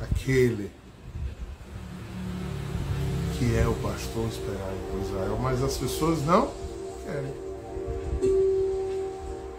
aquele 0.00 0.70
que 3.38 3.56
é 3.56 3.66
o 3.68 3.74
pastor 3.74 4.26
esperado 4.26 4.76
por 4.90 5.00
Israel, 5.00 5.38
mas 5.40 5.62
as 5.62 5.76
pessoas 5.76 6.24
não 6.26 6.50
querem 7.04 7.48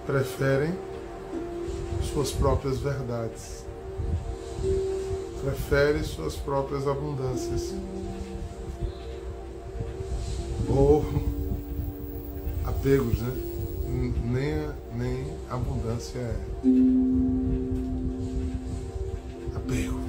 preferem 0.05 0.73
suas 2.11 2.31
próprias 2.31 2.79
verdades, 2.79 3.63
preferem 5.43 6.03
suas 6.03 6.35
próprias 6.35 6.87
abundâncias, 6.87 7.73
ou 10.67 11.05
apegos, 12.65 13.21
né? 13.21 13.33
Nem, 14.23 14.69
nem 14.95 15.25
abundância 15.49 16.19
é 16.19 16.35
apego. 19.55 20.08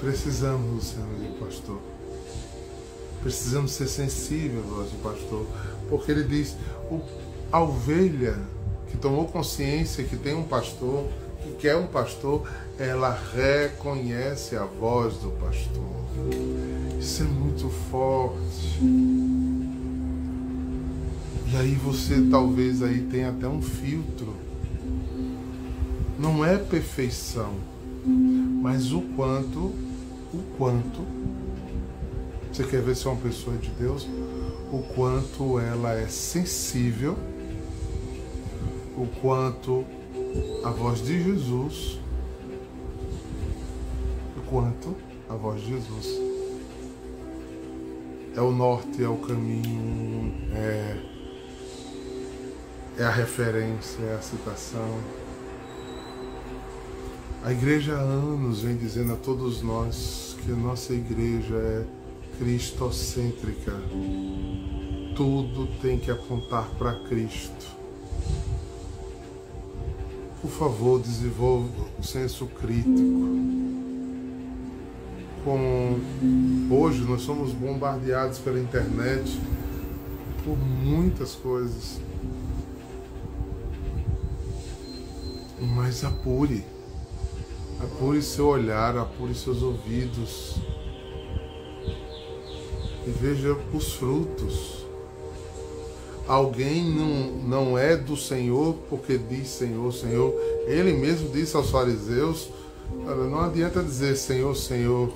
Precisamos 0.00 0.74
do 0.74 0.82
Senhor, 0.82 1.06
pastor. 1.38 1.78
Precisamos 3.22 3.72
ser 3.72 3.86
sensíveis 3.86 4.64
ao 4.64 4.76
voz 4.76 4.90
do 4.90 5.02
pastor, 5.02 5.46
porque 5.90 6.10
ele 6.10 6.24
diz: 6.24 6.56
a 7.52 7.60
ovelha 7.60 8.38
que 8.90 8.96
tomou 8.96 9.26
consciência 9.26 10.02
que 10.04 10.16
tem 10.16 10.34
um 10.34 10.42
pastor, 10.42 11.06
que 11.42 11.52
quer 11.52 11.76
um 11.76 11.86
pastor, 11.86 12.48
ela 12.78 13.16
reconhece 13.34 14.56
a 14.56 14.64
voz 14.64 15.14
do 15.16 15.30
pastor. 15.32 16.00
Isso 16.98 17.22
é 17.22 17.26
muito 17.26 17.68
forte. 17.90 18.78
E 21.52 21.56
aí 21.56 21.74
você 21.74 22.26
talvez 22.30 22.82
aí 22.82 23.02
tenha 23.02 23.30
até 23.30 23.46
um 23.46 23.60
filtro. 23.60 24.34
Não 26.18 26.44
é 26.44 26.56
perfeição, 26.56 27.54
mas 28.62 28.92
o 28.92 29.00
quanto, 29.16 29.72
o 30.32 30.38
quanto 30.56 31.06
você 32.52 32.64
quer 32.64 32.82
ver 32.82 32.96
se 32.96 33.06
é 33.06 33.10
uma 33.10 33.20
pessoa 33.20 33.56
de 33.56 33.70
Deus? 33.70 34.06
O 34.72 34.82
quanto 34.94 35.58
ela 35.58 35.94
é 35.94 36.06
sensível, 36.06 37.16
o 38.96 39.06
quanto 39.20 39.84
a 40.64 40.70
voz 40.70 41.02
de 41.02 41.22
Jesus, 41.22 41.98
o 44.36 44.40
quanto 44.48 44.96
a 45.28 45.34
voz 45.34 45.60
de 45.60 45.68
Jesus 45.68 46.30
é 48.36 48.40
o 48.40 48.52
norte, 48.52 49.02
é 49.02 49.08
o 49.08 49.16
caminho, 49.16 50.32
é, 50.54 50.96
é 52.98 53.04
a 53.04 53.10
referência, 53.10 54.02
é 54.02 54.14
a 54.14 54.22
citação. 54.22 54.98
A 57.42 57.52
igreja 57.52 57.96
há 57.96 58.00
anos 58.00 58.60
vem 58.60 58.76
dizendo 58.76 59.14
a 59.14 59.16
todos 59.16 59.62
nós 59.62 60.36
que 60.44 60.52
a 60.52 60.54
nossa 60.54 60.92
igreja 60.92 61.54
é 61.54 61.86
cristocêntrica. 62.38 63.72
Tudo 65.16 65.66
tem 65.80 65.98
que 65.98 66.10
apontar 66.10 66.68
para 66.78 66.92
Cristo. 67.08 67.66
Por 70.42 70.50
favor, 70.50 71.00
desenvolva 71.00 71.86
o 71.98 72.02
senso 72.02 72.44
crítico. 72.46 73.50
com. 75.42 75.98
Hoje 76.70 77.00
nós 77.04 77.22
somos 77.22 77.52
bombardeados 77.52 78.38
pela 78.38 78.60
internet 78.60 79.40
por 80.44 80.58
muitas 80.58 81.34
coisas. 81.34 81.98
Mas 85.58 86.04
apure. 86.04 86.64
Apure 87.82 88.22
seu 88.22 88.46
olhar, 88.46 88.96
apure 88.96 89.34
seus 89.34 89.62
ouvidos. 89.62 90.56
E 93.06 93.10
veja 93.10 93.56
os 93.72 93.94
frutos. 93.94 94.84
Alguém 96.28 96.84
não, 96.84 97.32
não 97.48 97.78
é 97.78 97.96
do 97.96 98.16
Senhor 98.16 98.74
porque 98.88 99.18
diz 99.18 99.48
Senhor, 99.48 99.92
Senhor. 99.92 100.32
Ele 100.66 100.92
mesmo 100.92 101.28
disse 101.30 101.56
aos 101.56 101.70
fariseus: 101.70 102.48
não 102.92 103.40
adianta 103.40 103.82
dizer 103.82 104.16
Senhor, 104.16 104.54
Senhor. 104.54 105.12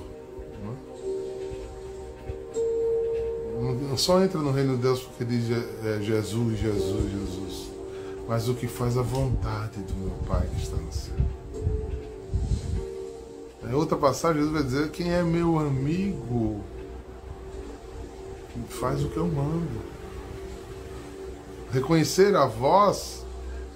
Não 3.95 3.97
só 3.97 4.21
entra 4.21 4.41
no 4.41 4.51
reino 4.51 4.75
de 4.75 4.81
Deus 4.81 5.01
porque 5.01 5.23
diz 5.23 5.45
é, 5.49 6.01
Jesus, 6.01 6.59
Jesus, 6.59 7.11
Jesus. 7.11 7.71
Mas 8.27 8.49
o 8.49 8.53
que 8.53 8.67
faz 8.67 8.97
a 8.97 9.01
vontade 9.01 9.79
do 9.81 9.93
meu 9.95 10.15
Pai 10.27 10.45
que 10.53 10.61
está 10.61 10.75
no 10.75 10.91
céu. 10.91 11.15
Em 13.69 13.73
outra 13.73 13.97
passagem, 13.97 14.41
Jesus 14.41 14.53
vai 14.53 14.63
dizer: 14.63 14.91
Quem 14.91 15.11
é 15.11 15.23
meu 15.23 15.59
amigo 15.59 16.63
faz 18.69 19.03
o 19.03 19.09
que 19.09 19.17
eu 19.17 19.27
mando. 19.27 19.81
Reconhecer 21.71 22.35
a 22.35 22.45
voz 22.45 23.25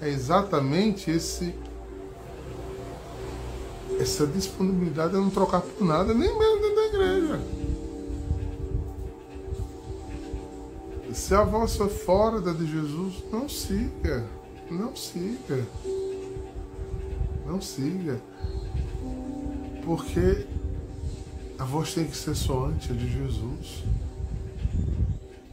é 0.00 0.08
exatamente 0.08 1.10
esse 1.10 1.54
essa 4.00 4.26
disponibilidade 4.26 5.14
a 5.14 5.18
não 5.18 5.28
trocar 5.28 5.60
por 5.60 5.84
nada, 5.84 6.14
nem 6.14 6.38
mesmo 6.38 6.60
dentro 6.62 6.74
da 6.74 6.86
igreja. 6.86 7.40
Se 11.12 11.34
a 11.34 11.42
voz 11.42 11.76
for 11.76 11.90
fora 11.90 12.40
da 12.40 12.52
de 12.52 12.66
Jesus, 12.66 13.22
não 13.30 13.46
siga. 13.46 14.24
Não 14.70 14.96
siga. 14.96 15.66
Não 17.46 17.60
siga. 17.60 18.18
Porque 19.90 20.46
a 21.58 21.64
voz 21.64 21.92
tem 21.92 22.06
que 22.06 22.16
ser 22.16 22.36
soante 22.36 22.92
a 22.92 22.94
de 22.94 23.10
Jesus. 23.10 23.82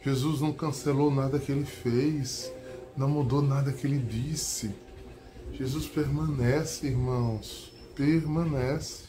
Jesus 0.00 0.40
não 0.40 0.52
cancelou 0.52 1.12
nada 1.12 1.40
que 1.40 1.50
ele 1.50 1.64
fez, 1.64 2.48
não 2.96 3.08
mudou 3.08 3.42
nada 3.42 3.72
que 3.72 3.84
ele 3.84 3.98
disse. 3.98 4.70
Jesus 5.54 5.88
permanece, 5.88 6.86
irmãos, 6.86 7.72
permanece. 7.96 9.06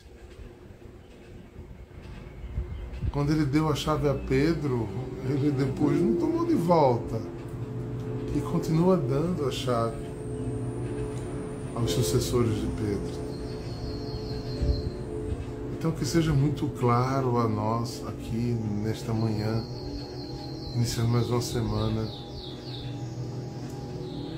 Quando 3.11 3.31
ele 3.31 3.45
deu 3.45 3.69
a 3.69 3.75
chave 3.75 4.09
a 4.09 4.15
Pedro, 4.15 4.89
ele 5.29 5.51
depois 5.51 6.01
não 6.01 6.15
tomou 6.15 6.43
de 6.43 6.55
volta 6.55 7.21
e 8.35 8.41
continua 8.41 8.97
dando 8.97 9.47
a 9.47 9.51
chave 9.51 10.07
aos 11.75 11.91
sucessores 11.91 12.55
de 12.55 12.65
Pedro. 12.65 13.28
Então 15.79 15.91
que 15.91 16.03
seja 16.03 16.33
muito 16.33 16.67
claro 16.77 17.37
a 17.37 17.47
nós 17.47 18.03
aqui 18.05 18.53
nesta 18.83 19.13
manhã 19.13 19.63
iniciando 20.75 21.07
mais 21.07 21.29
uma 21.29 21.41
semana, 21.41 22.05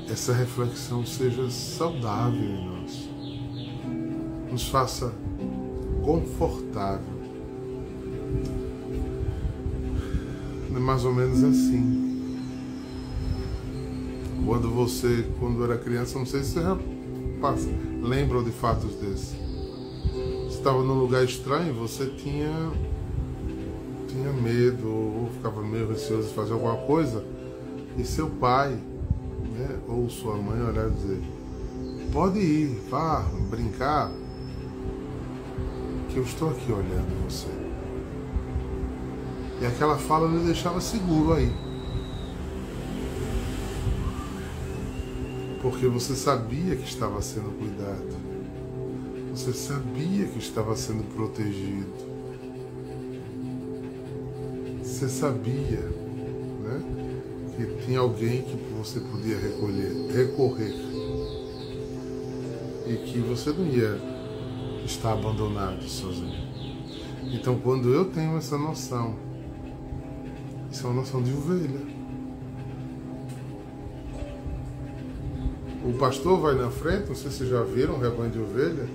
essa 0.07 0.33
reflexão 0.33 1.03
seja 1.03 1.49
saudável 1.49 2.39
em 2.39 2.67
nós, 2.67 3.09
nos 4.51 4.67
faça 4.69 5.11
confortável. 6.05 7.19
É 10.75 10.79
mais 10.79 11.03
ou 11.03 11.11
menos 11.11 11.43
assim. 11.43 12.37
Quando 14.45 14.69
você, 14.69 15.25
quando 15.39 15.63
era 15.63 15.75
criança, 15.79 16.19
não 16.19 16.25
sei 16.27 16.43
se 16.43 16.51
você 16.51 16.61
já 16.61 16.77
passa, 17.41 17.67
lembra 17.99 18.43
de 18.43 18.51
fatos 18.51 18.93
desses. 18.97 19.50
Estava 20.61 20.83
num 20.83 20.93
lugar 20.93 21.23
estranho, 21.23 21.73
você 21.73 22.05
tinha 22.05 22.71
tinha 24.07 24.31
medo 24.31 24.87
ou 24.87 25.29
ficava 25.33 25.63
meio 25.63 25.89
receoso 25.89 26.27
de 26.27 26.35
fazer 26.35 26.53
alguma 26.53 26.77
coisa, 26.77 27.25
e 27.97 28.03
seu 28.03 28.29
pai 28.29 28.69
né, 28.69 29.79
ou 29.87 30.07
sua 30.07 30.35
mãe 30.35 30.61
olhar 30.61 30.87
e 30.87 30.91
dizer: 30.91 31.21
pode 32.13 32.37
ir, 32.37 32.79
vá 32.91 33.25
brincar, 33.49 34.11
que 36.09 36.17
eu 36.17 36.23
estou 36.23 36.51
aqui 36.51 36.71
olhando 36.71 37.27
você. 37.27 37.47
E 39.61 39.65
aquela 39.65 39.97
fala 39.97 40.27
lhe 40.27 40.45
deixava 40.45 40.79
seguro 40.79 41.33
aí. 41.33 41.51
Porque 45.59 45.87
você 45.87 46.15
sabia 46.15 46.75
que 46.75 46.87
estava 46.87 47.19
sendo 47.19 47.49
cuidado. 47.57 48.30
Você 49.41 49.53
sabia 49.53 50.27
que 50.27 50.37
estava 50.37 50.75
sendo 50.75 51.03
protegido 51.15 52.11
você 54.83 55.09
sabia 55.09 55.79
né, 55.79 56.83
que 57.57 57.85
tinha 57.85 57.97
alguém 57.97 58.43
que 58.43 58.55
você 58.77 58.99
podia 58.99 59.35
recolher, 59.35 60.11
recorrer 60.13 60.75
e 62.85 62.97
que 62.97 63.17
você 63.17 63.49
não 63.49 63.65
ia 63.65 63.99
estar 64.85 65.13
abandonado 65.13 65.81
sozinho. 65.85 66.37
Então, 67.23 67.57
quando 67.57 67.91
eu 67.91 68.05
tenho 68.11 68.37
essa 68.37 68.59
noção, 68.59 69.15
isso 70.71 70.85
é 70.85 70.89
uma 70.91 70.97
noção 70.97 71.23
de 71.23 71.33
ovelha. 71.33 71.81
O 75.83 75.93
pastor 75.97 76.39
vai 76.39 76.53
na 76.53 76.69
frente, 76.69 77.07
não 77.07 77.15
sei 77.15 77.31
se 77.31 77.47
já 77.47 77.63
viram 77.63 77.95
um 77.95 77.99
rebanho 77.99 78.29
de 78.29 78.37
ovelha. 78.37 78.87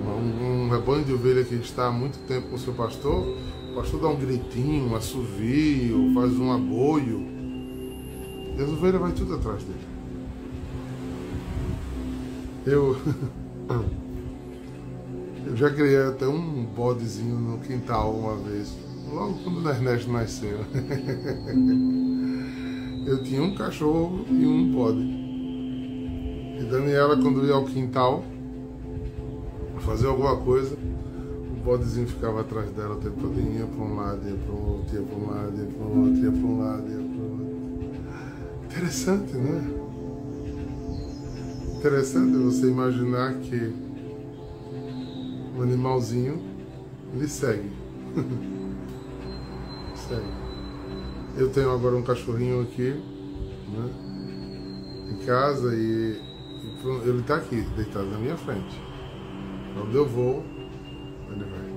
Um, 0.00 0.64
um 0.64 0.68
rebanho 0.70 1.04
de 1.04 1.12
ovelha 1.12 1.44
que 1.44 1.54
está 1.56 1.88
há 1.88 1.90
muito 1.90 2.18
tempo 2.26 2.48
com 2.48 2.56
o 2.56 2.58
seu 2.58 2.72
pastor, 2.72 3.36
o 3.70 3.74
pastor 3.74 4.00
dá 4.00 4.08
um 4.08 4.16
gritinho, 4.16 4.90
um 4.90 4.96
assovio, 4.96 6.12
faz 6.14 6.32
um 6.38 6.52
aboio. 6.52 7.26
E 8.56 8.62
as 8.62 8.68
ovelhas 8.68 9.00
vai 9.00 9.12
tudo 9.12 9.34
atrás 9.34 9.62
dele. 9.62 9.78
Eu. 12.66 12.96
Eu 15.46 15.56
já 15.56 15.70
criei 15.70 15.96
até 15.96 16.28
um 16.28 16.64
bodezinho 16.64 17.34
no 17.34 17.58
quintal 17.58 18.12
uma 18.12 18.36
vez, 18.36 18.76
logo 19.10 19.34
quando 19.42 19.64
o 19.64 19.68
Ernesto 19.68 20.12
nasceu. 20.12 20.60
Eu 23.06 23.22
tinha 23.24 23.42
um 23.42 23.54
cachorro 23.54 24.24
e 24.30 24.46
um 24.46 24.70
bode. 24.70 25.00
E 26.60 26.68
Daniela, 26.70 27.16
quando 27.16 27.46
ia 27.46 27.54
ao 27.54 27.64
quintal 27.64 28.22
fazer 29.90 30.06
alguma 30.06 30.36
coisa, 30.36 30.76
o 30.76 31.64
bodezinho 31.64 32.06
ficava 32.06 32.42
atrás 32.42 32.70
dela 32.70 32.94
o 32.94 33.00
tempo 33.00 33.20
todo, 33.20 33.40
ia 33.40 33.66
para 33.66 33.84
um 33.84 33.96
lado, 33.96 34.28
ia 34.28 34.36
para 34.36 34.52
o 34.52 34.68
outro, 34.68 34.94
ia 34.94 35.02
para 35.02 35.16
um 35.16 35.28
lado, 35.28 35.58
ia 35.58 35.66
para 35.66 35.82
o 35.82 35.98
outro, 35.98 36.24
ia 36.24 36.30
para 36.30 36.40
um 36.40 36.60
lado, 36.60 36.88
ia 36.88 36.96
para 36.96 37.18
o 37.18 37.30
outro. 37.32 37.50
Interessante, 38.66 39.32
né? 39.36 39.74
Interessante 41.76 42.36
você 42.36 42.68
imaginar 42.68 43.34
que 43.40 43.72
o 45.58 45.62
animalzinho 45.62 46.40
lhe 47.12 47.26
segue. 47.26 47.72
segue. 50.08 50.40
Eu 51.36 51.50
tenho 51.50 51.72
agora 51.72 51.96
um 51.96 52.02
cachorrinho 52.02 52.62
aqui, 52.62 52.90
né? 53.68 53.90
Em 55.10 55.26
casa 55.26 55.74
e, 55.74 56.16
e 56.16 57.08
ele 57.08 57.22
está 57.22 57.34
aqui, 57.34 57.62
deitado 57.76 58.06
na 58.06 58.18
minha 58.18 58.36
frente. 58.36 58.89
Quando 59.74 59.96
eu 59.96 60.06
vou, 60.06 60.44
ele 61.30 61.44
vai. 61.44 61.70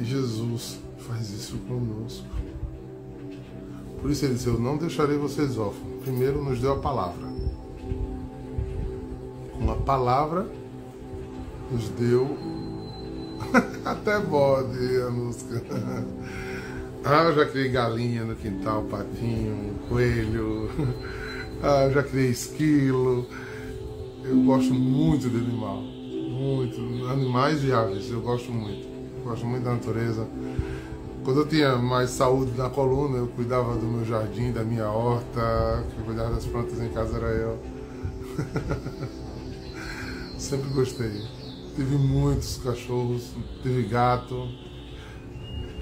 E 0.00 0.04
Jesus 0.04 0.80
faz 0.98 1.30
isso 1.30 1.58
conosco. 1.68 2.26
Por 4.00 4.10
isso 4.10 4.24
ele 4.24 4.34
disse: 4.34 4.46
Eu 4.46 4.58
não 4.60 4.76
deixarei 4.76 5.16
vocês 5.16 5.58
órfãos. 5.58 6.02
Primeiro 6.02 6.42
nos 6.42 6.60
deu 6.60 6.72
a 6.72 6.78
palavra. 6.78 7.28
Com 9.52 9.70
a 9.70 9.76
palavra 9.76 10.46
nos 11.70 11.88
deu 11.90 12.36
até 13.84 14.18
bode 14.20 15.00
a 15.06 15.10
música. 15.10 15.62
Ah, 17.04 17.22
eu 17.22 17.36
já 17.36 17.46
criei 17.46 17.68
galinha 17.68 18.24
no 18.24 18.34
quintal, 18.34 18.82
patinho, 18.82 19.74
coelho. 19.88 20.68
Ah, 21.62 21.84
eu 21.84 21.92
já 21.92 22.02
criei 22.02 22.30
esquilo. 22.30 23.26
Eu 24.28 24.42
gosto 24.42 24.74
muito 24.74 25.30
de 25.30 25.38
animal. 25.38 25.80
Muito. 25.80 26.78
Animais 27.10 27.64
e 27.64 27.72
aves, 27.72 28.10
eu 28.10 28.20
gosto 28.20 28.52
muito. 28.52 28.86
Gosto 29.24 29.46
muito 29.46 29.64
da 29.64 29.72
natureza. 29.72 30.28
Quando 31.24 31.40
eu 31.40 31.48
tinha 31.48 31.76
mais 31.76 32.10
saúde 32.10 32.52
na 32.56 32.68
coluna, 32.68 33.16
eu 33.16 33.28
cuidava 33.28 33.74
do 33.74 33.86
meu 33.86 34.04
jardim, 34.04 34.52
da 34.52 34.62
minha 34.62 34.90
horta, 34.90 35.82
quem 35.94 36.04
cuidava 36.04 36.34
das 36.34 36.44
plantas 36.44 36.78
em 36.78 36.90
casa 36.90 37.16
era 37.16 37.26
eu. 37.28 37.58
Sempre 40.36 40.68
gostei. 40.74 41.22
tive 41.74 41.96
muitos 41.96 42.58
cachorros, 42.58 43.30
tive 43.62 43.84
gato. 43.84 44.46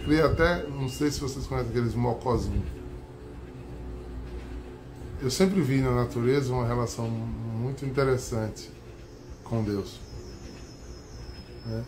Criei 0.04 0.22
até, 0.22 0.68
não 0.68 0.88
sei 0.88 1.10
se 1.10 1.20
vocês 1.20 1.48
conhecem 1.48 1.70
aqueles 1.70 1.96
mocozinhos. 1.96 2.75
Eu 5.20 5.30
sempre 5.30 5.62
vi 5.62 5.80
na 5.80 5.92
natureza 5.92 6.52
uma 6.52 6.66
relação 6.66 7.08
muito 7.08 7.86
interessante 7.86 8.70
com 9.42 9.64
Deus. 9.64 9.98
Né? 11.64 11.84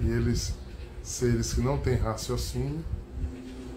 E 0.00 0.08
eles, 0.08 0.54
seres 1.02 1.52
que 1.52 1.60
não 1.60 1.76
têm 1.76 1.96
raciocínio, 1.96 2.82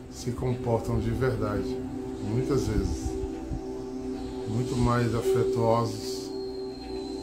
se 0.10 0.32
comportam 0.32 1.00
de 1.00 1.10
verdade, 1.12 1.78
muitas 2.22 2.68
vezes. 2.68 3.12
Muito 4.48 4.76
mais 4.78 5.14
afetuosos, 5.14 6.30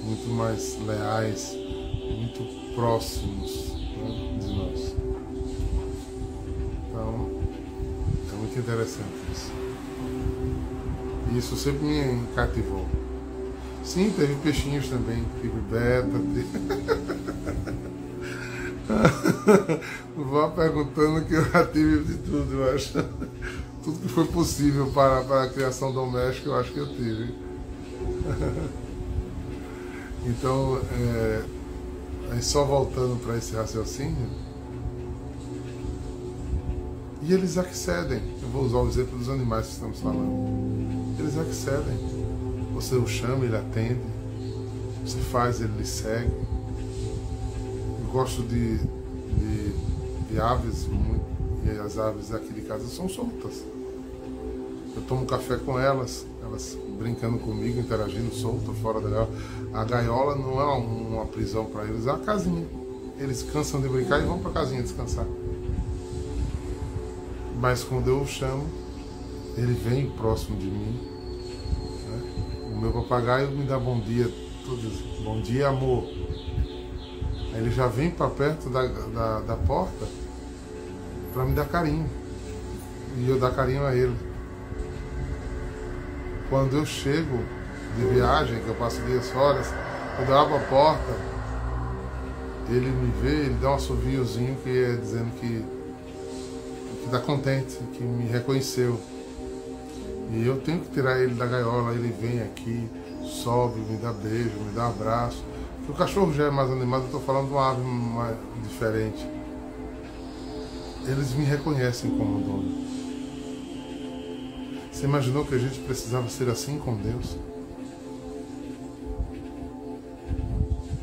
muito 0.04 0.28
mais 0.28 0.78
leais, 0.86 1.54
muito 1.54 2.74
próximos 2.74 3.72
né, 3.72 4.38
de 4.38 4.54
nós. 4.54 4.94
Então, 6.88 7.30
é 8.32 8.36
muito 8.36 8.58
interessante 8.58 9.14
isso. 9.32 9.79
Isso 11.30 11.56
sempre 11.56 11.86
me 11.86 12.26
cativou. 12.34 12.86
Sim, 13.84 14.12
teve 14.16 14.34
peixinhos 14.36 14.88
também, 14.88 15.24
teve 15.40 15.60
beta, 15.70 16.18
teve... 16.34 16.48
Vá 20.16 20.48
perguntando 20.48 21.24
que 21.24 21.34
eu 21.34 21.44
já 21.44 21.66
tive 21.66 22.04
de 22.04 22.14
tudo, 22.18 22.54
eu 22.54 22.74
acho. 22.74 22.92
Tudo 23.84 23.98
que 24.00 24.08
foi 24.08 24.26
possível 24.26 24.90
para, 24.92 25.22
para 25.22 25.44
a 25.44 25.48
criação 25.48 25.92
doméstica, 25.92 26.50
eu 26.50 26.56
acho 26.56 26.72
que 26.72 26.78
eu 26.78 26.88
tive. 26.88 27.34
Então, 30.26 30.80
é, 30.92 31.42
aí 32.32 32.42
só 32.42 32.64
voltando 32.64 33.18
para 33.24 33.38
esse 33.38 33.54
raciocínio, 33.54 34.28
e 37.22 37.32
eles 37.32 37.56
accedem. 37.56 38.22
Eu 38.42 38.48
vou 38.48 38.64
usar 38.64 38.78
o 38.78 38.88
exemplo 38.88 39.18
dos 39.18 39.28
animais 39.28 39.66
que 39.66 39.72
estamos 39.72 40.00
falando. 40.00 40.79
Eles 41.20 41.38
accedem. 41.38 41.98
Você 42.74 42.96
o 42.96 43.06
chama, 43.06 43.44
ele 43.44 43.56
atende. 43.56 44.00
Você 45.04 45.18
faz, 45.18 45.60
ele 45.60 45.76
lhe 45.78 45.86
segue 45.86 46.30
gosto 48.10 48.42
de, 48.42 48.78
de, 48.78 49.72
de 50.28 50.40
aves, 50.40 50.86
muito, 50.86 51.24
e 51.64 51.78
as 51.78 51.96
aves 51.96 52.34
aqui 52.34 52.52
de 52.52 52.62
casa 52.62 52.86
são 52.88 53.08
soltas. 53.08 53.62
Eu 54.96 55.02
tomo 55.02 55.24
café 55.24 55.56
com 55.56 55.78
elas, 55.78 56.26
elas 56.42 56.76
brincando 56.98 57.38
comigo, 57.38 57.78
interagindo 57.78 58.34
solto, 58.34 58.72
fora 58.74 59.00
da 59.00 59.08
gaiola. 59.08 59.30
A 59.72 59.84
gaiola 59.84 60.34
não 60.34 60.60
é 60.60 60.64
uma 60.64 61.26
prisão 61.26 61.66
para 61.66 61.84
eles, 61.84 62.06
é 62.06 62.12
uma 62.12 62.18
casinha. 62.18 62.66
Eles 63.18 63.42
cansam 63.42 63.80
de 63.80 63.88
brincar 63.88 64.20
e 64.20 64.24
vão 64.24 64.38
para 64.40 64.50
a 64.50 64.54
casinha 64.54 64.82
descansar. 64.82 65.26
Mas 67.60 67.84
quando 67.84 68.08
eu 68.08 68.22
o 68.22 68.26
chamo, 68.26 68.66
ele 69.60 69.74
vem 69.74 70.10
próximo 70.10 70.56
de 70.56 70.66
mim. 70.66 70.98
Né? 72.08 72.72
O 72.72 72.80
meu 72.80 72.92
papagaio 72.92 73.50
me 73.50 73.64
dá 73.64 73.78
bom 73.78 74.00
dia, 74.00 74.26
todos. 74.64 75.02
Bom 75.22 75.40
dia, 75.42 75.68
amor. 75.68 76.04
Ele 77.54 77.70
já 77.70 77.86
vem 77.86 78.10
para 78.10 78.30
perto 78.30 78.70
da, 78.70 78.86
da, 78.86 79.40
da 79.40 79.56
porta 79.56 80.06
para 81.34 81.44
me 81.44 81.54
dar 81.54 81.66
carinho. 81.66 82.08
E 83.18 83.28
eu 83.28 83.38
dar 83.38 83.50
carinho 83.50 83.84
a 83.84 83.94
ele. 83.94 84.16
Quando 86.48 86.78
eu 86.78 86.86
chego 86.86 87.44
de 87.96 88.04
viagem, 88.14 88.62
que 88.62 88.68
eu 88.68 88.74
passo 88.76 89.00
dias 89.02 89.28
fora, 89.28 89.62
quando 90.16 90.28
eu 90.30 90.38
abro 90.38 90.56
a 90.56 90.60
porta, 90.60 91.30
ele 92.66 92.88
me 92.88 93.12
vê, 93.20 93.46
ele 93.46 93.58
dá 93.60 93.72
um 93.72 93.74
assoviozinho 93.74 94.56
que 94.62 94.84
é 94.84 94.96
dizendo 94.96 95.32
que 95.38 95.64
está 97.04 97.18
contente, 97.18 97.76
que 97.92 98.02
me 98.02 98.26
reconheceu. 98.26 98.98
E 100.32 100.46
eu 100.46 100.60
tenho 100.60 100.80
que 100.80 100.90
tirar 100.90 101.18
ele 101.20 101.34
da 101.34 101.46
gaiola, 101.46 101.92
ele 101.92 102.14
vem 102.20 102.40
aqui, 102.40 102.88
sobe, 103.24 103.80
me 103.80 103.96
dá 103.96 104.12
beijo, 104.12 104.50
me 104.60 104.72
dá 104.72 104.86
abraço. 104.86 105.44
O 105.88 105.92
cachorro 105.92 106.32
já 106.32 106.44
é 106.44 106.50
mais 106.50 106.70
animado, 106.70 107.02
eu 107.02 107.06
estou 107.06 107.20
falando 107.20 107.48
de 107.48 107.52
uma 107.52 107.70
ave 107.70 107.82
mais 107.82 108.36
diferente. 108.62 109.26
Eles 111.04 111.32
me 111.32 111.44
reconhecem 111.44 112.10
como 112.10 112.40
dono. 112.40 112.90
Você 114.92 115.04
imaginou 115.04 115.44
que 115.44 115.54
a 115.54 115.58
gente 115.58 115.80
precisava 115.80 116.28
ser 116.28 116.48
assim 116.48 116.78
com 116.78 116.94
Deus? 116.94 117.36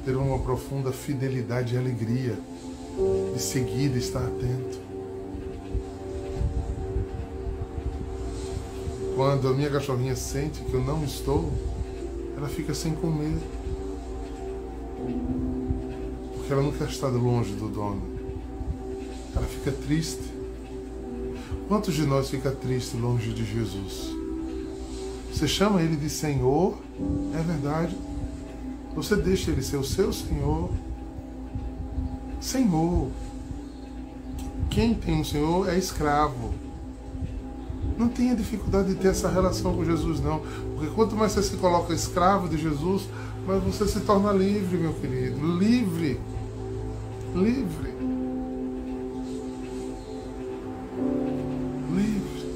Ter 0.06 0.16
uma 0.16 0.40
profunda 0.40 0.94
fidelidade 0.94 1.76
e 1.76 1.78
alegria 1.78 2.38
de 3.34 3.42
seguir, 3.42 3.94
estar 3.98 4.20
atento. 4.20 4.87
Quando 9.18 9.48
a 9.48 9.54
minha 9.54 9.72
cachorrinha 9.72 10.16
sente 10.16 10.62
que 10.62 10.74
eu 10.76 10.82
não 10.84 11.04
estou, 11.04 11.52
ela 12.38 12.48
fica 12.48 12.72
sem 12.76 12.94
comer 12.94 13.40
porque 16.48 16.54
ela 16.54 16.72
quer 16.72 16.88
estar 16.88 17.08
longe 17.08 17.56
do 17.56 17.68
dono. 17.68 18.02
Ela 19.36 19.48
fica 19.48 19.72
triste. 19.72 20.22
Quantos 21.68 21.96
de 21.96 22.06
nós 22.06 22.30
fica 22.30 22.52
triste 22.52 22.96
longe 22.96 23.34
de 23.34 23.44
Jesus? 23.44 24.16
Você 25.34 25.48
chama 25.48 25.82
ele 25.82 25.96
de 25.96 26.12
Senhor, 26.12 26.78
é 27.34 27.42
verdade. 27.42 27.98
Você 28.94 29.16
deixa 29.16 29.50
ele 29.50 29.64
ser 29.64 29.78
o 29.78 29.84
seu 29.84 30.14
Senhor. 30.14 30.70
Senhor. 32.40 33.10
Quem 34.70 34.94
tem 34.94 35.22
um 35.22 35.26
Senhor 35.26 35.68
é 35.68 35.76
escravo. 35.76 36.67
Não 37.98 38.08
tenha 38.08 38.36
dificuldade 38.36 38.90
de 38.90 38.96
ter 38.96 39.10
essa 39.10 39.30
relação 39.30 39.74
com 39.76 39.84
Jesus, 39.84 40.20
não. 40.20 40.42
Porque 40.76 40.94
quanto 40.94 41.16
mais 41.16 41.32
você 41.32 41.44
se 41.44 41.58
coloca 41.58 41.94
escravo 41.94 42.48
de 42.48 42.58
Jesus, 42.58 43.04
mais 43.46 43.64
você 43.64 43.88
se 43.88 44.02
torna 44.02 44.32
livre, 44.32 44.78
meu 44.78 44.94
querido. 44.94 45.58
Livre 45.58 46.20
livre. 47.38 47.94
Livre. 51.96 52.52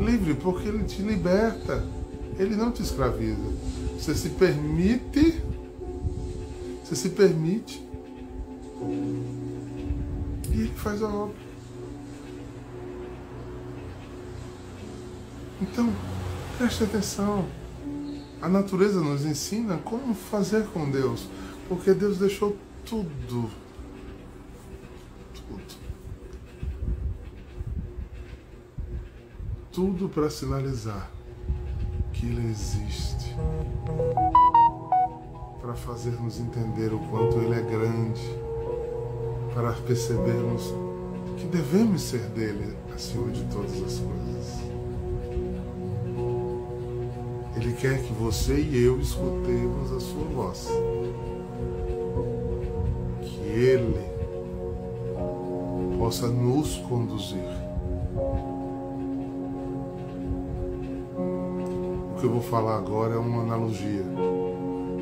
Livre 0.00 0.34
porque 0.34 0.68
ele 0.68 0.84
te 0.84 1.02
liberta. 1.02 1.84
Ele 2.38 2.56
não 2.56 2.70
te 2.72 2.82
escraviza. 2.82 3.36
Você 3.98 4.14
se 4.14 4.30
permite. 4.30 5.42
Você 6.84 6.96
se 6.96 7.10
permite. 7.10 7.82
E 10.52 10.60
ele 10.60 10.72
faz 10.76 11.02
a 11.02 11.08
obra. 11.08 11.49
Então, 15.60 15.92
preste 16.56 16.84
atenção. 16.84 17.44
A 18.40 18.48
natureza 18.48 19.00
nos 19.00 19.26
ensina 19.26 19.76
como 19.76 20.14
fazer 20.14 20.66
com 20.68 20.90
Deus, 20.90 21.28
porque 21.68 21.92
Deus 21.92 22.16
deixou 22.16 22.56
tudo. 22.86 23.50
Tudo. 25.34 25.80
Tudo 29.70 30.08
para 30.08 30.30
sinalizar 30.30 31.10
que 32.14 32.24
Ele 32.24 32.50
existe. 32.50 33.36
Para 35.60 35.74
fazermos 35.74 36.40
entender 36.40 36.94
o 36.94 36.98
quanto 37.10 37.36
Ele 37.36 37.54
é 37.54 37.62
grande. 37.62 38.22
Para 39.52 39.72
percebermos 39.72 40.72
que 41.36 41.46
devemos 41.46 42.00
ser 42.00 42.22
dele 42.30 42.74
acima 42.94 43.30
de 43.30 43.44
todas 43.52 43.74
as 43.82 43.98
coisas. 43.98 44.69
Ele 47.60 47.74
quer 47.74 48.02
que 48.02 48.12
você 48.14 48.54
e 48.54 48.84
eu 48.84 48.98
escutemos 48.98 49.92
a 49.92 50.00
sua 50.00 50.24
voz. 50.34 50.66
Ele 53.44 54.00
possa 55.98 56.26
nos 56.28 56.78
conduzir. 56.88 57.44
O 62.14 62.18
que 62.18 62.24
eu 62.24 62.30
vou 62.30 62.40
falar 62.40 62.78
agora 62.78 63.16
é 63.16 63.18
uma 63.18 63.42
analogia, 63.42 64.06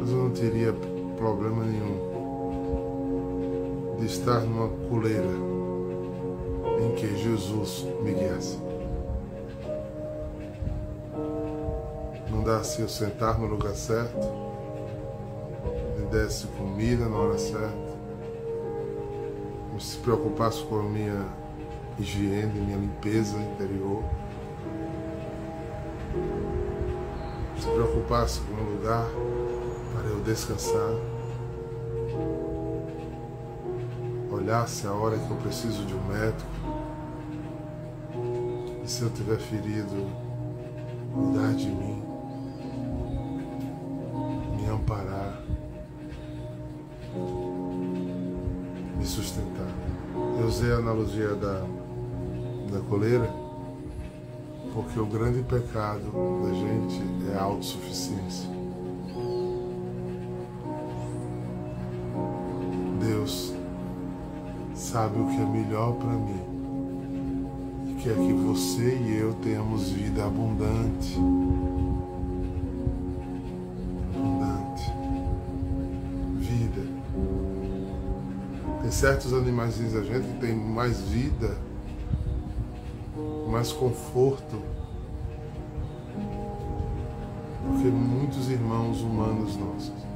mas 0.01 0.11
eu 0.11 0.16
não 0.16 0.31
teria 0.31 0.75
problema 1.16 1.62
nenhum 1.64 2.09
de 4.01 4.07
estar 4.07 4.40
numa 4.40 4.66
coleira 4.88 5.31
em 6.83 6.90
que 6.97 7.07
Jesus 7.23 7.87
me 8.03 8.14
guiasse. 8.14 8.68
Se 12.65 12.81
eu 12.81 12.89
sentar 12.89 13.39
no 13.39 13.47
lugar 13.47 13.75
certo, 13.75 14.17
me 15.99 16.07
desse 16.07 16.47
comida 16.47 17.07
na 17.07 17.15
hora 17.15 17.37
certa, 17.37 17.89
se 19.79 19.99
preocupasse 19.99 20.63
com 20.65 20.81
a 20.81 20.83
minha 20.83 21.27
higiene, 21.99 22.59
minha 22.59 22.79
limpeza 22.79 23.37
interior, 23.37 24.03
se 27.59 27.69
preocupasse 27.69 28.41
com 28.41 28.55
um 28.55 28.77
lugar 28.77 29.07
para 29.93 30.09
eu 30.09 30.21
descansar, 30.21 30.95
olhasse 34.31 34.87
a 34.87 34.93
hora 34.93 35.19
que 35.19 35.31
eu 35.31 35.37
preciso 35.37 35.85
de 35.85 35.95
um 35.95 36.05
médico. 36.07 36.51
E 38.83 38.89
se 38.89 39.03
eu 39.03 39.11
tiver 39.11 39.39
ferido, 39.39 40.11
cuidar 41.13 41.53
de 41.55 41.69
mim, 41.69 41.98
da, 51.27 51.65
da 52.71 52.81
coleira, 52.89 53.29
porque 54.73 54.99
o 55.01 55.07
grande 55.07 55.43
pecado 55.43 56.13
da 56.45 56.55
gente 56.55 57.03
é 57.33 57.37
a 57.37 57.43
autossuficiência. 57.43 58.49
Deus 63.01 63.53
sabe 64.75 65.19
o 65.19 65.27
que 65.27 65.41
é 65.41 65.47
melhor 65.47 65.95
para 65.95 66.13
mim 66.13 66.49
e 67.89 67.95
quer 68.03 68.15
que 68.15 68.33
você 68.33 68.97
e 68.97 69.19
eu 69.19 69.35
tenhamos 69.35 69.89
vida. 69.91 70.25
Abundante. 70.25 71.19
Certos 78.99 79.33
animais 79.33 79.79
da 79.93 80.03
gente 80.03 80.41
tem 80.41 80.53
mais 80.53 81.01
vida, 81.03 81.57
mais 83.49 83.71
conforto 83.71 84.57
do 87.63 87.81
que 87.81 87.87
muitos 87.87 88.51
irmãos 88.51 89.01
humanos 89.01 89.57
nossos. 89.57 90.09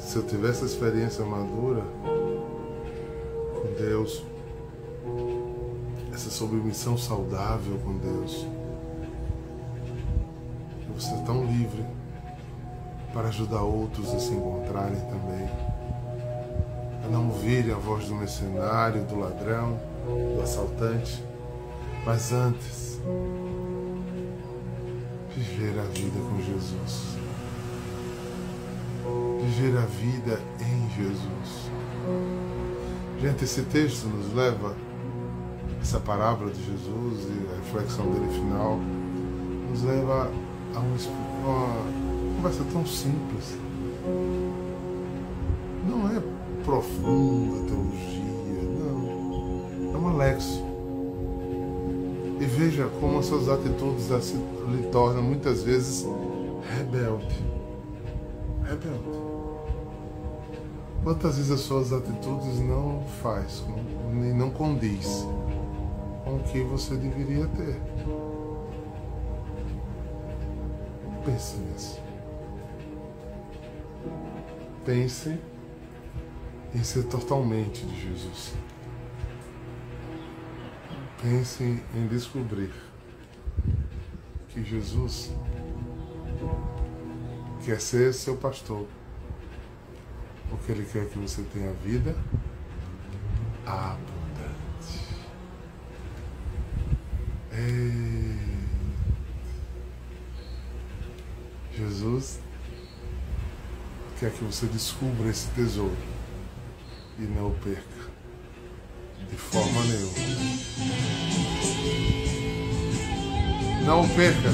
se 0.00 0.16
eu 0.16 0.22
tivesse 0.22 0.64
essa 0.64 0.72
experiência 0.72 1.22
madura 1.26 1.82
com 3.52 3.74
Deus, 3.78 4.24
essa 6.14 6.30
submissão 6.30 6.96
saudável 6.96 7.78
com 7.84 7.98
Deus, 7.98 8.46
eu 10.86 10.92
vou 10.92 11.00
ser 11.00 11.22
tão 11.26 11.44
livre 11.44 11.97
para 13.18 13.30
ajudar 13.30 13.62
outros 13.62 14.14
a 14.14 14.18
se 14.20 14.32
encontrarem 14.32 15.00
também, 15.00 15.50
a 17.04 17.08
não 17.08 17.26
ouvirem 17.26 17.72
a 17.72 17.76
voz 17.76 18.06
do 18.06 18.14
mercenário, 18.14 19.02
do 19.06 19.18
ladrão, 19.18 19.76
do 20.06 20.40
assaltante, 20.40 21.20
mas 22.06 22.32
antes 22.32 23.00
viver 25.34 25.80
a 25.80 25.82
vida 25.82 26.20
com 26.20 26.40
Jesus. 26.40 27.18
Viver 29.42 29.76
a 29.76 29.86
vida 29.86 30.40
em 30.60 30.88
Jesus. 30.90 31.72
Gente, 33.20 33.42
esse 33.42 33.62
texto 33.62 34.06
nos 34.06 34.32
leva, 34.32 34.76
essa 35.82 35.98
parábola 35.98 36.52
de 36.52 36.64
Jesus 36.64 37.24
e 37.24 37.52
a 37.52 37.56
reflexão 37.56 38.12
dele 38.12 38.32
final, 38.32 38.78
nos 39.68 39.82
leva 39.82 40.30
a 40.72 40.78
uma, 40.78 42.07
conversa 42.38 42.64
tão 42.72 42.86
simples. 42.86 43.58
Não 45.88 46.08
é 46.08 46.22
profunda 46.64 47.66
teologia, 47.66 48.62
não. 48.78 49.92
É 49.92 49.98
um 49.98 50.08
alexo. 50.08 50.64
E 52.40 52.44
veja 52.44 52.88
como 53.00 53.18
as 53.18 53.26
suas 53.26 53.48
atitudes 53.48 54.08
lhe 54.70 54.84
tornam 54.92 55.20
muitas 55.20 55.64
vezes 55.64 56.06
rebelde. 56.76 57.44
Rebelde. 58.62 59.18
Quantas 61.02 61.36
vezes 61.36 61.50
as 61.50 61.60
suas 61.60 61.92
atitudes 61.92 62.60
não 62.60 63.02
faz, 63.20 63.64
nem 64.12 64.32
não 64.32 64.50
condiz 64.50 65.26
com 66.24 66.36
o 66.36 66.40
que 66.44 66.60
você 66.60 66.94
deveria 66.94 67.48
ter? 67.48 67.80
Pense 71.24 71.56
nisso. 71.56 72.07
Pense 74.88 75.38
em 76.74 76.82
ser 76.82 77.02
totalmente 77.08 77.84
de 77.84 78.08
Jesus. 78.08 78.54
Pense 81.20 81.62
em 81.94 82.06
descobrir 82.06 82.72
que 84.48 84.64
Jesus 84.64 85.30
quer 87.66 87.78
ser 87.82 88.14
seu 88.14 88.34
pastor 88.34 88.86
porque 90.48 90.72
Ele 90.72 90.86
quer 90.90 91.06
que 91.10 91.18
você 91.18 91.42
tenha 91.52 91.70
vida 91.74 92.16
abundante. 93.66 95.04
Ei. 97.52 98.38
Jesus 101.76 102.40
quer 104.28 104.30
que 104.30 104.44
você 104.44 104.66
descubra 104.66 105.30
esse 105.30 105.46
tesouro 105.48 105.96
e 107.18 107.22
não 107.22 107.48
o 107.48 107.54
perca 107.54 107.82
de 109.30 109.36
forma 109.36 109.82
nenhuma. 109.84 110.12
Não 113.84 114.02
o 114.02 114.08
perca. 114.10 114.50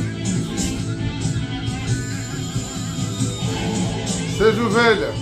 Seja 4.39 4.63
ovelha. 4.63 5.13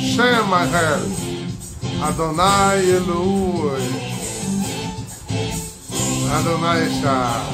Shem 0.00 0.24
Aher, 0.52 1.00
Adonai 2.02 2.84
Eloi, 2.90 3.95
Adonai 6.32 6.88
Shah. 7.00 7.46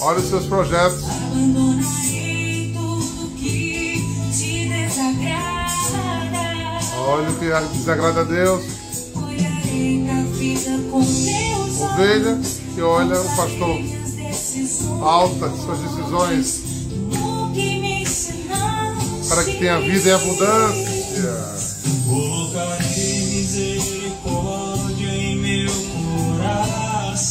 Olha 0.00 0.18
os 0.20 0.28
seus 0.28 0.46
projetos. 0.46 1.04
Abandonarei 1.04 2.72
tudo 2.74 3.30
que 3.36 4.02
te 4.32 4.68
desagrada. 4.68 5.58
Olha 6.96 7.28
o 7.28 7.34
que 7.34 7.76
desagrada 7.76 8.20
a 8.20 8.24
Deus. 8.24 8.78
Ovelha 11.80 12.38
que 12.74 12.80
olha 12.80 13.20
o 13.20 13.36
pastor, 13.36 13.78
alta 15.02 15.50
suas 15.50 15.78
decisões, 15.80 16.67
para 19.38 19.44
que 19.44 19.58
tenha 19.58 19.78
vida 19.78 20.08
em 20.08 20.12
abundância. 20.12 20.88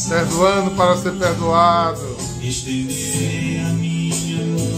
Perdoando 0.08 0.70
para 0.70 0.96
ser 0.96 1.12
perdoado. 1.12 2.00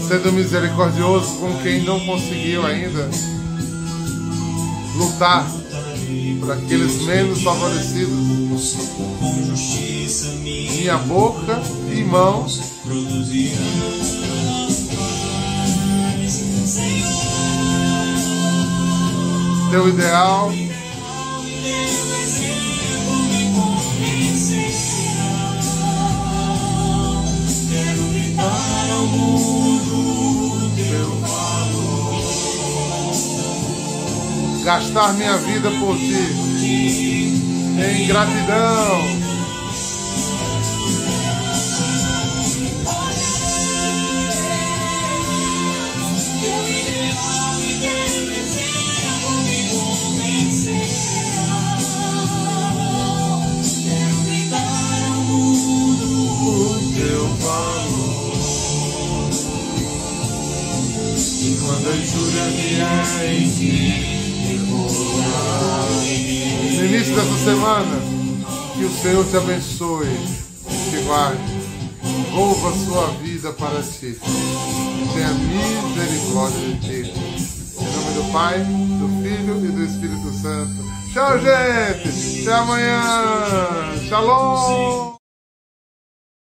Sendo 0.07 0.33
misericordioso 0.33 1.35
com 1.37 1.57
quem 1.59 1.83
não 1.83 2.01
conseguiu 2.01 2.65
ainda 2.65 3.09
lutar 4.97 5.49
para 6.41 6.55
aqueles 6.55 7.01
menos 7.03 7.41
favorecidos. 7.43 8.75
Minha 10.41 10.97
boca 10.97 11.61
e 11.93 12.03
mãos 12.03 12.59
teu 19.71 19.87
ideal. 19.87 20.51
gastar 34.63 35.13
minha 35.13 35.37
vida 35.37 35.71
por 35.71 35.97
ti 35.97 36.13
em 37.79 38.07
gratidão. 38.07 39.30
Em 63.23 63.49
ti. 63.51 64.21
No 66.77 66.85
início 66.85 67.15
dessa 67.15 67.37
semana, 67.43 68.01
que 68.73 68.85
o 68.85 68.89
Senhor 68.89 69.25
te 69.25 69.37
abençoe, 69.37 70.07
te 70.89 70.97
guarde, 71.05 71.41
volva 72.31 72.73
sua 72.85 73.07
vida 73.21 73.53
para 73.53 73.81
ti. 73.83 74.17
Tenha 75.13 75.33
misericórdia 75.33 76.59
de 76.59 76.79
ti. 76.79 77.13
Em 77.79 77.83
nome 77.83 78.13
do 78.13 78.31
Pai, 78.31 78.59
do 78.59 79.07
Filho 79.21 79.65
e 79.65 79.71
do 79.71 79.83
Espírito 79.83 80.31
Santo. 80.41 80.91
Tchau, 81.13 81.39
gente! 81.39 82.41
Até 82.41 82.53
amanhã! 82.53 83.01
Shalom! 84.07 85.20